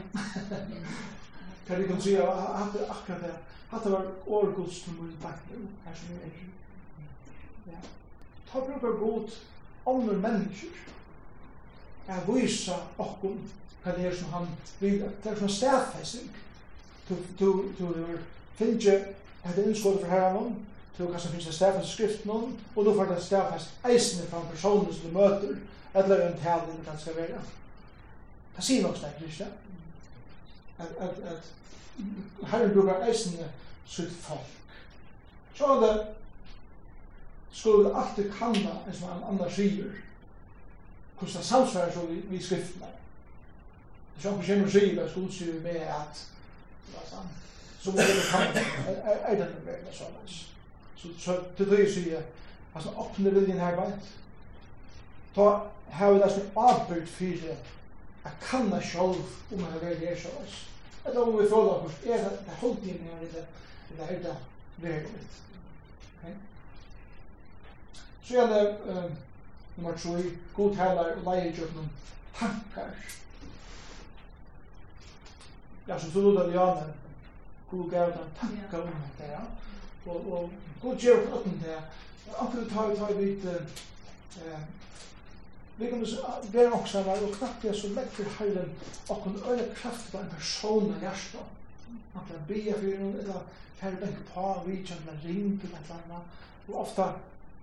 [1.67, 3.37] Kan du kan si at det er akkurat det.
[3.69, 5.49] Hatta var årgods til var takk
[5.85, 6.31] her som er.
[7.67, 7.81] Ja.
[8.51, 9.29] Ta brukar god
[9.87, 10.67] andre mennesker.
[12.07, 13.37] Jeg viser okkom
[13.83, 14.47] hva det er som han
[14.79, 15.03] vil.
[15.23, 16.31] Det er som stedfesting.
[17.09, 17.45] Du, du,
[17.79, 18.17] du, du
[18.55, 19.05] finner
[19.43, 20.55] at det innskålet for herren
[20.99, 24.49] du kanskje finnes det stedfest skrift noen, og du får det stedfest eisende fra en
[24.51, 25.53] person som du møter,
[25.95, 27.39] eller en tale det kan skal være.
[28.55, 29.47] Det sier nok sterkt, ikke?
[30.79, 31.47] At, at, at
[32.47, 33.49] herren brukar eisne
[33.87, 34.55] sitt folk.
[35.55, 36.07] Så er det
[37.51, 39.89] skulle alltid kanna en som han annars sier
[41.19, 42.87] hvordan det samsvarer så vi, vi skriftene.
[44.15, 46.25] Det er ikke noe sier at skulle sier med at
[47.81, 48.63] så må det kanna
[49.25, 50.15] er det noe mer sånn.
[50.99, 52.23] Så, så til det sier
[52.75, 54.15] altså åpne viljen her veit
[55.35, 55.49] ta
[55.91, 57.55] her er det som avbyrd fyrir
[58.25, 60.57] at kanna sjálf om han er sjálf.
[61.03, 63.45] Eller om vi frågar oss, er det hålltidningar eller,
[63.91, 64.35] eller är det
[64.87, 65.41] lägligt?
[66.19, 66.33] Okay.
[68.23, 69.15] Så är det um,
[69.75, 71.89] nummer og leier gjør noen
[72.35, 72.91] tankar.
[75.87, 76.93] Ja, så så låter jag när
[77.69, 79.45] god gav noen tankar om det här.
[80.05, 80.49] Och, och
[80.81, 81.81] god ger åt dem det.
[82.37, 83.65] Akkurat tar vi tar vi lite
[85.79, 86.05] Vi kan
[86.53, 88.71] være også her, og knappt det lett legger heilen
[89.09, 91.45] og kan øye kraft på en person av hjertet.
[92.13, 93.45] Man kan be for noen, eller
[93.79, 96.37] kjære benke på, vidtjen, eller ring til et eller annet.
[96.67, 97.07] Og ofte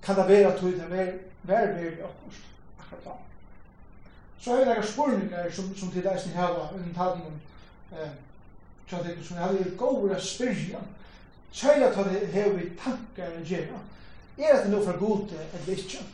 [0.03, 1.12] kan det være at det er vær
[1.43, 2.41] være i akkurat
[2.81, 3.11] akkurat da.
[4.41, 7.41] Så har vi noen spurninger som, som til deg som her var, under talen om
[9.05, 10.81] det som hadde jo gåere spyrja.
[11.53, 13.81] Kjære at det hever vi tankar å gjøre.
[14.39, 16.05] Er det noe for gode eller ikke?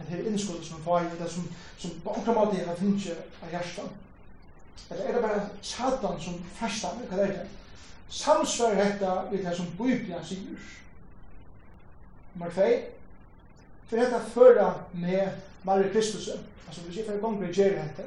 [0.00, 1.48] at det er innskudd som får i det som,
[1.78, 3.90] som på omkring måte jeg har finnet av hjertet.
[4.90, 7.48] Eller er det bare satan som festar meg, hva er det?
[8.10, 10.64] Samsvær dette vi det som Bibelen sier.
[12.34, 12.66] Nummer 2.
[13.90, 16.28] For dette fører med Marie Kristus,
[16.66, 18.04] altså hvis jeg får i gang med Jerry dette,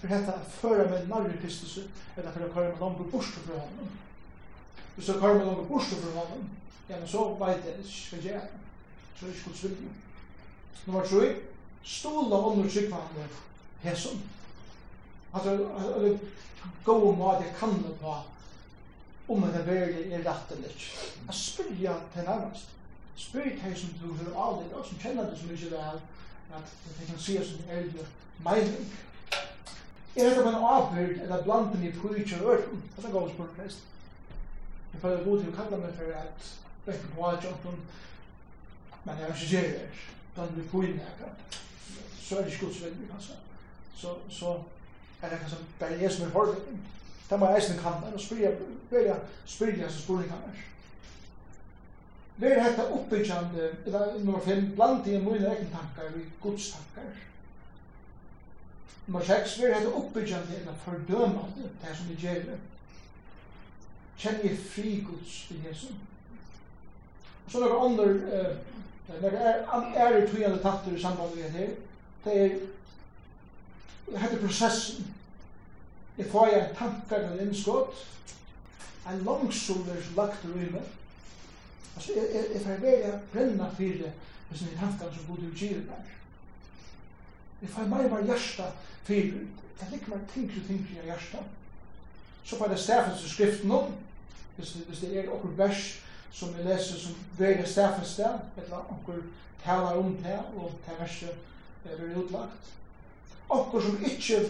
[0.00, 1.78] for dette fører med Marie Kristus,
[2.16, 3.92] eller for å køre med langt bort fra ham.
[4.96, 6.48] Hvis du køre med langt bort fra ham,
[6.88, 8.48] ja, men så vet jeg ikke skal jeg det.
[9.16, 10.11] Så er det ikke godt
[10.86, 11.36] Nummer 3.
[11.84, 13.28] Stola under tryggvandene
[13.82, 14.22] hesson.
[15.34, 15.50] Altså,
[15.96, 16.18] eller
[16.84, 18.14] gå mat jeg kan det på
[19.28, 20.90] om en verlig er rett eller ikke.
[21.26, 22.68] Jeg spyr ja til nærmest.
[23.16, 26.02] Spyr til som du har aldri, og som kjenner det så mye vel,
[26.58, 28.06] at det kan se som er det
[28.44, 28.90] meiling.
[30.16, 32.82] Er det man en avhørt, eller blant dem i pryk og ørten?
[32.96, 33.78] Det er gav spyr flest.
[34.92, 36.50] Jeg føler god til å kalla meg for at
[36.86, 37.76] Bekken på jobben,
[39.04, 39.88] men jeg har ikke gjør det
[40.36, 41.32] da vi får in det
[42.32, 43.34] så er det skuddsvendig kanskje.
[43.96, 44.60] Så, så
[45.22, 46.80] er det kanskje bare jeg som er fordelingen.
[47.30, 48.50] Da må jeg eisen kanta og spyrja,
[48.92, 49.16] jeg,
[49.46, 50.38] spyrja jeg, spurningar.
[52.36, 57.12] Ver hetta uppbyggjande, eller nummer 5, bland i mine egne tankar, vi Guds tankar.
[59.06, 62.34] Nummer seks, 6, er hetta oppbyggjande eller fordømande, det som vi gjør.
[62.34, 62.58] det.
[64.18, 65.86] Kjenner jeg fri Guds i Jesu.
[67.48, 68.56] Så er det andre
[69.06, 71.68] Det er er tøyande takter i samband med her.
[72.24, 75.06] Det er hetta prosessen.
[76.18, 77.94] Jeg får jeg tankar og innskot.
[79.08, 80.82] Ein longsolver lagt rymme,
[81.96, 84.12] Altså jeg, eg eg fái vera brenna fyrir
[84.50, 86.12] hesum tankar sum gott útgir meg.
[87.62, 88.70] Eg fái meira var jarsta
[89.04, 89.44] fyrir.
[89.80, 91.42] Det ligg meg og tinkru i jarsta.
[92.44, 93.92] Så får jeg det stafens skriften om,
[94.56, 95.98] hvis det er okkur vers,
[96.32, 99.22] som vi leser som veier stafeste, eller onker
[99.64, 101.34] talar om det, og det verset
[101.84, 102.72] blir utlagt.
[103.50, 104.40] Onker som ikkje,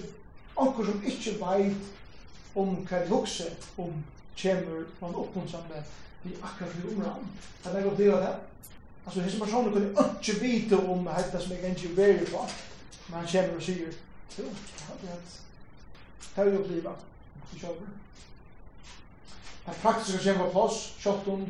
[0.56, 1.90] onker som ikkje veit
[2.54, 3.48] om hva de hukse
[3.80, 3.92] om
[4.36, 5.82] kjemur man oppmuntrande
[6.22, 7.26] vi akkurat vi omram.
[7.62, 8.34] Kan jeg oppleva det?
[9.06, 12.44] Altså, hese personer kunne ikke vite om dette som jeg ikke er på,
[13.08, 13.90] men han kjemur og sier,
[14.38, 14.44] jo,
[15.02, 15.40] det er vi.
[16.22, 16.94] Det har vi oppleva.
[17.50, 18.01] Det kjøper
[19.66, 21.46] at faktisk skal på plass, sjottum,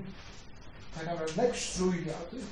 [0.94, 2.44] det kan være nekk strui at det.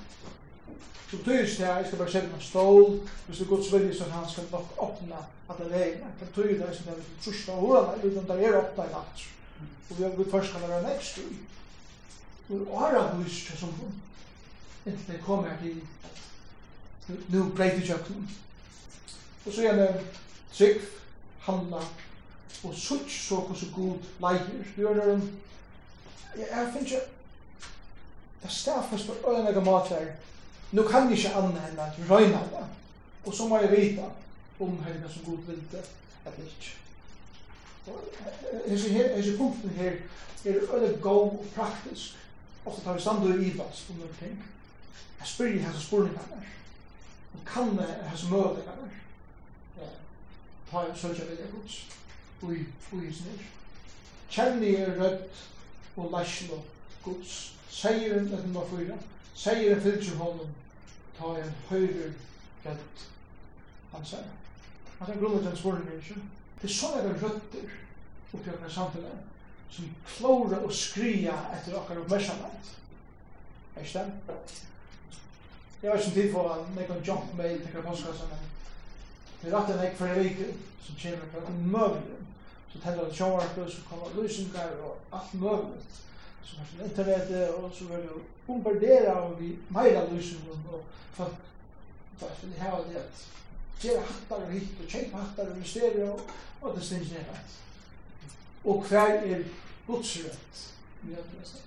[1.11, 2.93] Så tyst det jeg skal bare kjempa en stål,
[3.27, 5.17] hvis det er godt vilje, så han skal nok åpna
[5.51, 6.13] at det vegna.
[6.21, 9.25] Det betyr det som det er trusta hårene, utan det er åpna i natt.
[9.91, 11.41] Og vi har gått først kan være nekk strui.
[12.51, 13.99] Og ara hus til som hun,
[14.87, 15.83] inntil det kommer til
[17.29, 18.31] nu breit i kjøkken.
[19.47, 19.89] Og så gjerne
[20.53, 20.81] Trygg,
[21.41, 21.79] handla,
[22.65, 24.65] og sutt så hos god leier.
[24.77, 25.21] Du gjør det
[26.39, 27.01] jeg finner ikke
[28.43, 30.07] det stafest på øynega jeg mat her.
[30.73, 32.67] Nu kan jeg ikke anna enn at røyna det.
[33.27, 34.05] Og så må jeg vita
[34.61, 35.85] om helga som god vil det
[36.27, 36.77] eller ikke.
[38.69, 39.93] Hese her, hese punkten her.
[40.45, 42.17] Er øyne god og praktisk?
[42.67, 44.45] Ofta tar vi standur i ivas om noen ting.
[45.21, 46.43] Jeg spyr i hese spurningarna.
[47.35, 47.79] Og kan
[48.11, 48.91] hese møydegarna
[50.71, 51.87] ta søkja vilja gods
[52.43, 53.39] ui, ui, ui, ui, ui,
[54.79, 55.19] ui, ui,
[55.97, 56.65] og leisjen og
[57.05, 57.57] gods.
[57.71, 58.97] Seieren, det nummer fyra,
[59.35, 60.51] seieren fylgjer honom,
[61.19, 62.11] ta en høyre
[62.65, 63.05] rett.
[63.93, 64.27] Han sier,
[64.99, 66.19] han sier grunnet den svårene ikke.
[66.61, 67.77] Det er sånne er røtter
[68.35, 69.23] oppi okkar samfunnet,
[69.71, 72.75] som klåra og skria etter okkar oppmerksamhet.
[73.77, 74.59] Er ikke det?
[75.83, 77.83] Jeg vet ikke tid for at jeg kan jump mail til hver
[78.31, 78.49] men
[79.41, 80.49] det er rett enn jeg for en vike
[80.85, 82.19] som kommer på en møvlig
[82.73, 86.03] så tänder det sjåvarpe, så kommer lösningar och allt möjligt
[86.45, 92.43] så man internettet, og så vill jag bombardera och vi mera lösningar och för att
[92.43, 93.29] det här det at
[93.81, 96.21] gera hattar og hitt og kämpa hattar och mysterier och,
[96.61, 97.25] och det syns ner
[98.63, 99.45] och kvar är
[99.87, 101.59] godsrätt med att läsa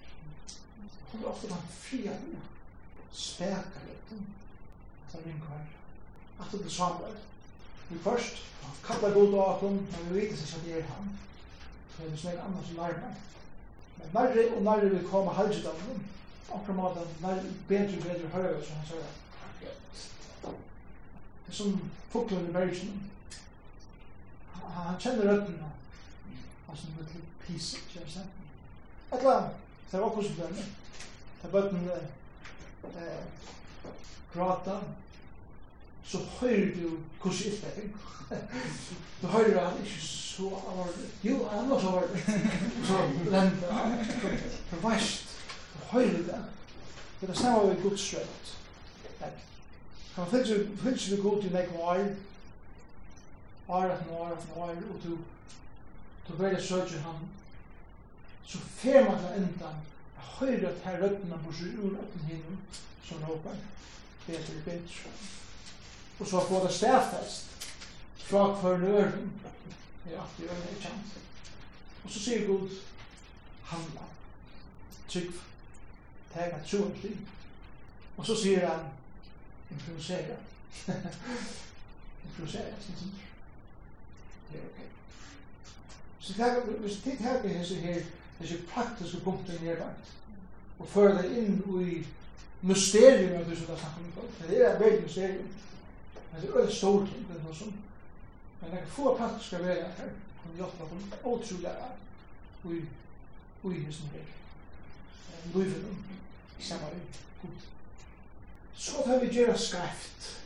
[1.12, 2.12] kommer ofta de fria
[3.12, 3.84] späkar
[5.12, 5.66] så rinkar
[6.38, 7.18] att det blir samlat
[7.94, 8.44] vi først
[8.88, 11.20] kallar god og akon, men vi vet ikke at det er han.
[11.96, 13.14] Så er det som er annars larmer.
[13.98, 16.08] Men nærre og nærre vil komme halvdjødavnen,
[16.54, 19.12] akkurat måte nærre bedre og bedre høyre, som han sier.
[21.46, 23.12] Det er som fuklen i bergen.
[24.54, 25.60] Han kjenner røtten,
[26.68, 28.22] han som er til pisse, kjenner seg.
[29.14, 29.56] Et eller annet,
[29.92, 30.66] det er akkurat som dømme.
[31.42, 33.24] Det er bøtten eh,
[34.34, 34.80] grata,
[36.06, 38.38] så høyrer du hvordan det er.
[39.22, 41.10] Du høyrer han ikke så alvorlig.
[41.24, 42.24] Jo, han er så alvorlig.
[42.86, 42.98] Så
[43.32, 44.06] lenda han.
[44.72, 45.38] Du veist,
[45.74, 46.44] du høyrer det.
[47.22, 48.58] Det er samme ved Guds rødt.
[50.16, 50.28] Han
[50.82, 52.02] fylls vi god til meg var,
[53.68, 55.18] var at var at var, og du,
[56.28, 57.24] du velger søker han.
[58.46, 59.72] Så fer man til enda,
[60.18, 62.60] jeg høyrer at her røttene på seg ur øtten hinnen,
[63.08, 63.56] som råper,
[64.28, 65.16] det er bedre
[66.20, 67.70] og så får det stedfest
[68.18, 69.32] fra hver nøren
[70.04, 71.20] det er alltid øyne er kjent
[72.04, 72.70] og så sier Gud
[73.64, 74.08] handla.
[75.10, 75.34] Trygg
[76.34, 77.18] tega troen til
[78.18, 78.86] og så sier han
[79.72, 80.36] improvisera
[82.26, 83.14] improvisera sin sin
[84.52, 84.60] det.
[84.60, 84.82] Er ok.
[86.20, 88.04] Så det er hvis det er det er her
[88.40, 90.12] det er praktiske punkter nedbakt
[90.80, 92.06] og fører det inn i
[92.62, 95.48] mysterium av det som det er snakket om det er veldig mysterium.
[96.34, 97.74] Men det er veldig stor ting, det er noe som
[98.64, 100.10] men det er få praktiska vägar här
[100.44, 101.70] kan hjälpa dem utrolig
[102.64, 102.86] i i
[103.64, 105.60] ui det är.
[105.60, 106.04] Livet dem
[106.60, 106.90] samma
[107.42, 107.52] god.
[108.76, 110.42] Så tar vi gjøre skreft.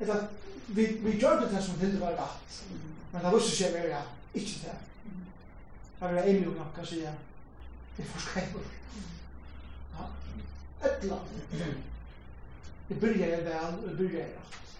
[0.00, 0.26] Eller
[0.66, 2.64] vi, vi gjør det som til det var rett,
[3.12, 4.02] men det visste seg være
[4.34, 4.76] ikke det.
[6.00, 8.66] Det var en jo nok å si, det er forskjellig.
[9.96, 10.10] Ja.
[10.84, 11.88] Et eller annet.
[12.88, 14.78] det vel, väl och började rett.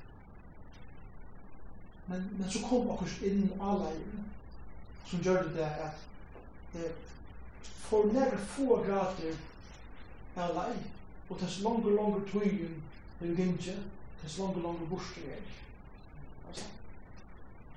[2.07, 3.91] Men, men så kom inn in alla
[5.07, 6.07] som gjorde det det at
[6.73, 6.93] det
[7.63, 9.37] får några få grader
[10.37, 10.77] av lej
[11.29, 12.83] og tess långa, långa tøyen
[13.21, 13.75] är ju tess
[14.23, 15.43] dess långa, långa er.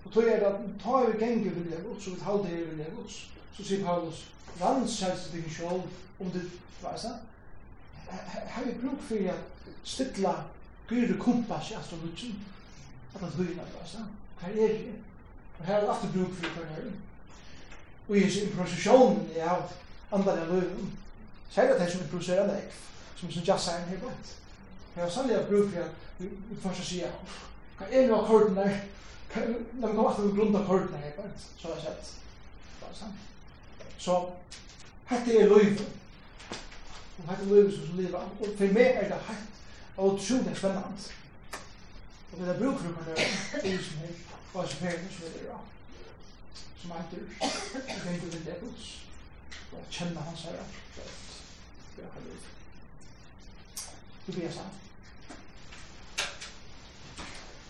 [0.05, 2.49] Og tøy er at det att ta över gänget vid det gods och ett halvt
[2.49, 4.25] över gods så sier Paulus
[4.59, 5.81] rannsälst det inte
[6.19, 6.41] om det,
[6.81, 7.19] hva er det?
[8.47, 10.35] Här är bruk för att stilla
[10.89, 12.35] gyrir kumpas i astrologin,
[13.15, 13.97] at det blir nødvendig, altså.
[14.39, 14.93] Hva er det?
[15.59, 16.91] Og her er det alltid bruk for hver her.
[18.09, 19.71] Og i sin improvisasjon i av
[20.11, 20.97] løven, løyven,
[21.49, 22.63] særlig det som improviserer meg,
[23.15, 24.35] som er som jazzeren her blant.
[24.95, 27.13] Jeg har sannlig bruk for at vi først å sier,
[27.77, 28.81] hva er det akkorden der?
[29.35, 32.17] Når vi kommer alltid til grunn av akkorden her blant, så har jeg sett.
[33.97, 34.17] Så,
[35.05, 35.87] hette er løyven.
[37.21, 38.29] Og hette er løyven som lever.
[38.41, 39.60] Og for meg er det hette
[40.01, 40.97] otroligt spännande.
[42.31, 44.09] Och det där brukgrupperna är som är
[44.53, 45.57] vad som är som är det
[46.81, 47.29] Som är dyr.
[48.03, 48.97] Det är inte det buss.
[49.71, 50.63] Och känna hans herre.
[51.95, 52.51] Det har det.
[54.25, 54.59] Du ber så.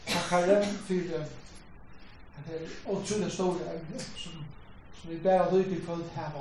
[0.05, 1.25] Tack herre för det.
[2.47, 4.45] Det är otroligt stora ämnen som,
[5.01, 6.32] som vi bär ut i kvöld här.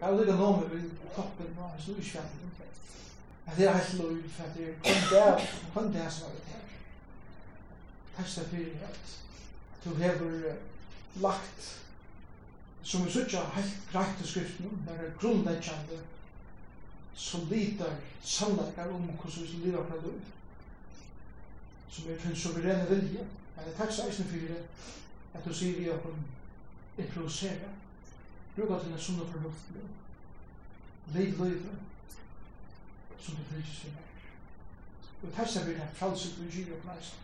[0.00, 2.50] Jag vill inte nå mig vid toppen av hans utkärning
[3.50, 6.32] at det er helt lov, for at det er kun det, kun det som er
[6.32, 6.60] det her.
[8.16, 9.18] Takk skal fyrir at
[9.84, 10.56] du har
[11.14, 11.82] lagt,
[12.82, 16.00] som vi sutja helt greit i skriften, når er grunnleggjande,
[17.14, 20.20] solidar, sannleikar om hvordan vi skal lirar fra døy,
[21.90, 23.26] som er til suverene vilje,
[23.56, 24.54] men det takk skal fyrir
[25.34, 26.14] at du sier vi okkur
[26.98, 27.72] improvisera,
[28.56, 29.72] bruka til en sunna fornuft,
[31.14, 31.87] liv livet,
[33.20, 34.04] som du fyllt seg.
[35.22, 37.14] Og testa vi den fralse på og næst.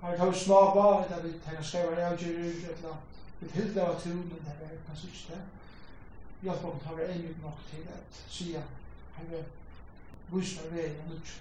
[0.00, 2.96] Har vi tog snaba, eller vi tenker skrever det et la
[3.40, 5.40] vi hilder av tro, men det er kanskje ikke det.
[6.42, 8.62] Hjelp om tar vi enig nok til at sida,
[9.30, 9.40] vi
[10.32, 11.32] vise meg veien og nutt.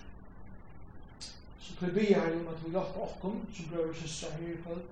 [1.59, 4.87] Så til vi er jo at vi hjelp okkom, som brøver sista her i kveld,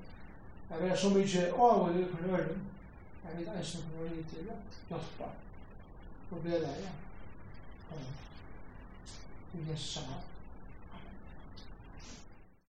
[0.69, 2.63] Jeg vil så mye av og ut på nøyden,
[3.23, 4.57] jeg vil eisen på nøyden til å
[4.89, 5.29] hjelpe
[6.31, 6.91] og bedre.
[7.91, 8.15] Amen
[9.53, 10.01] yhdessä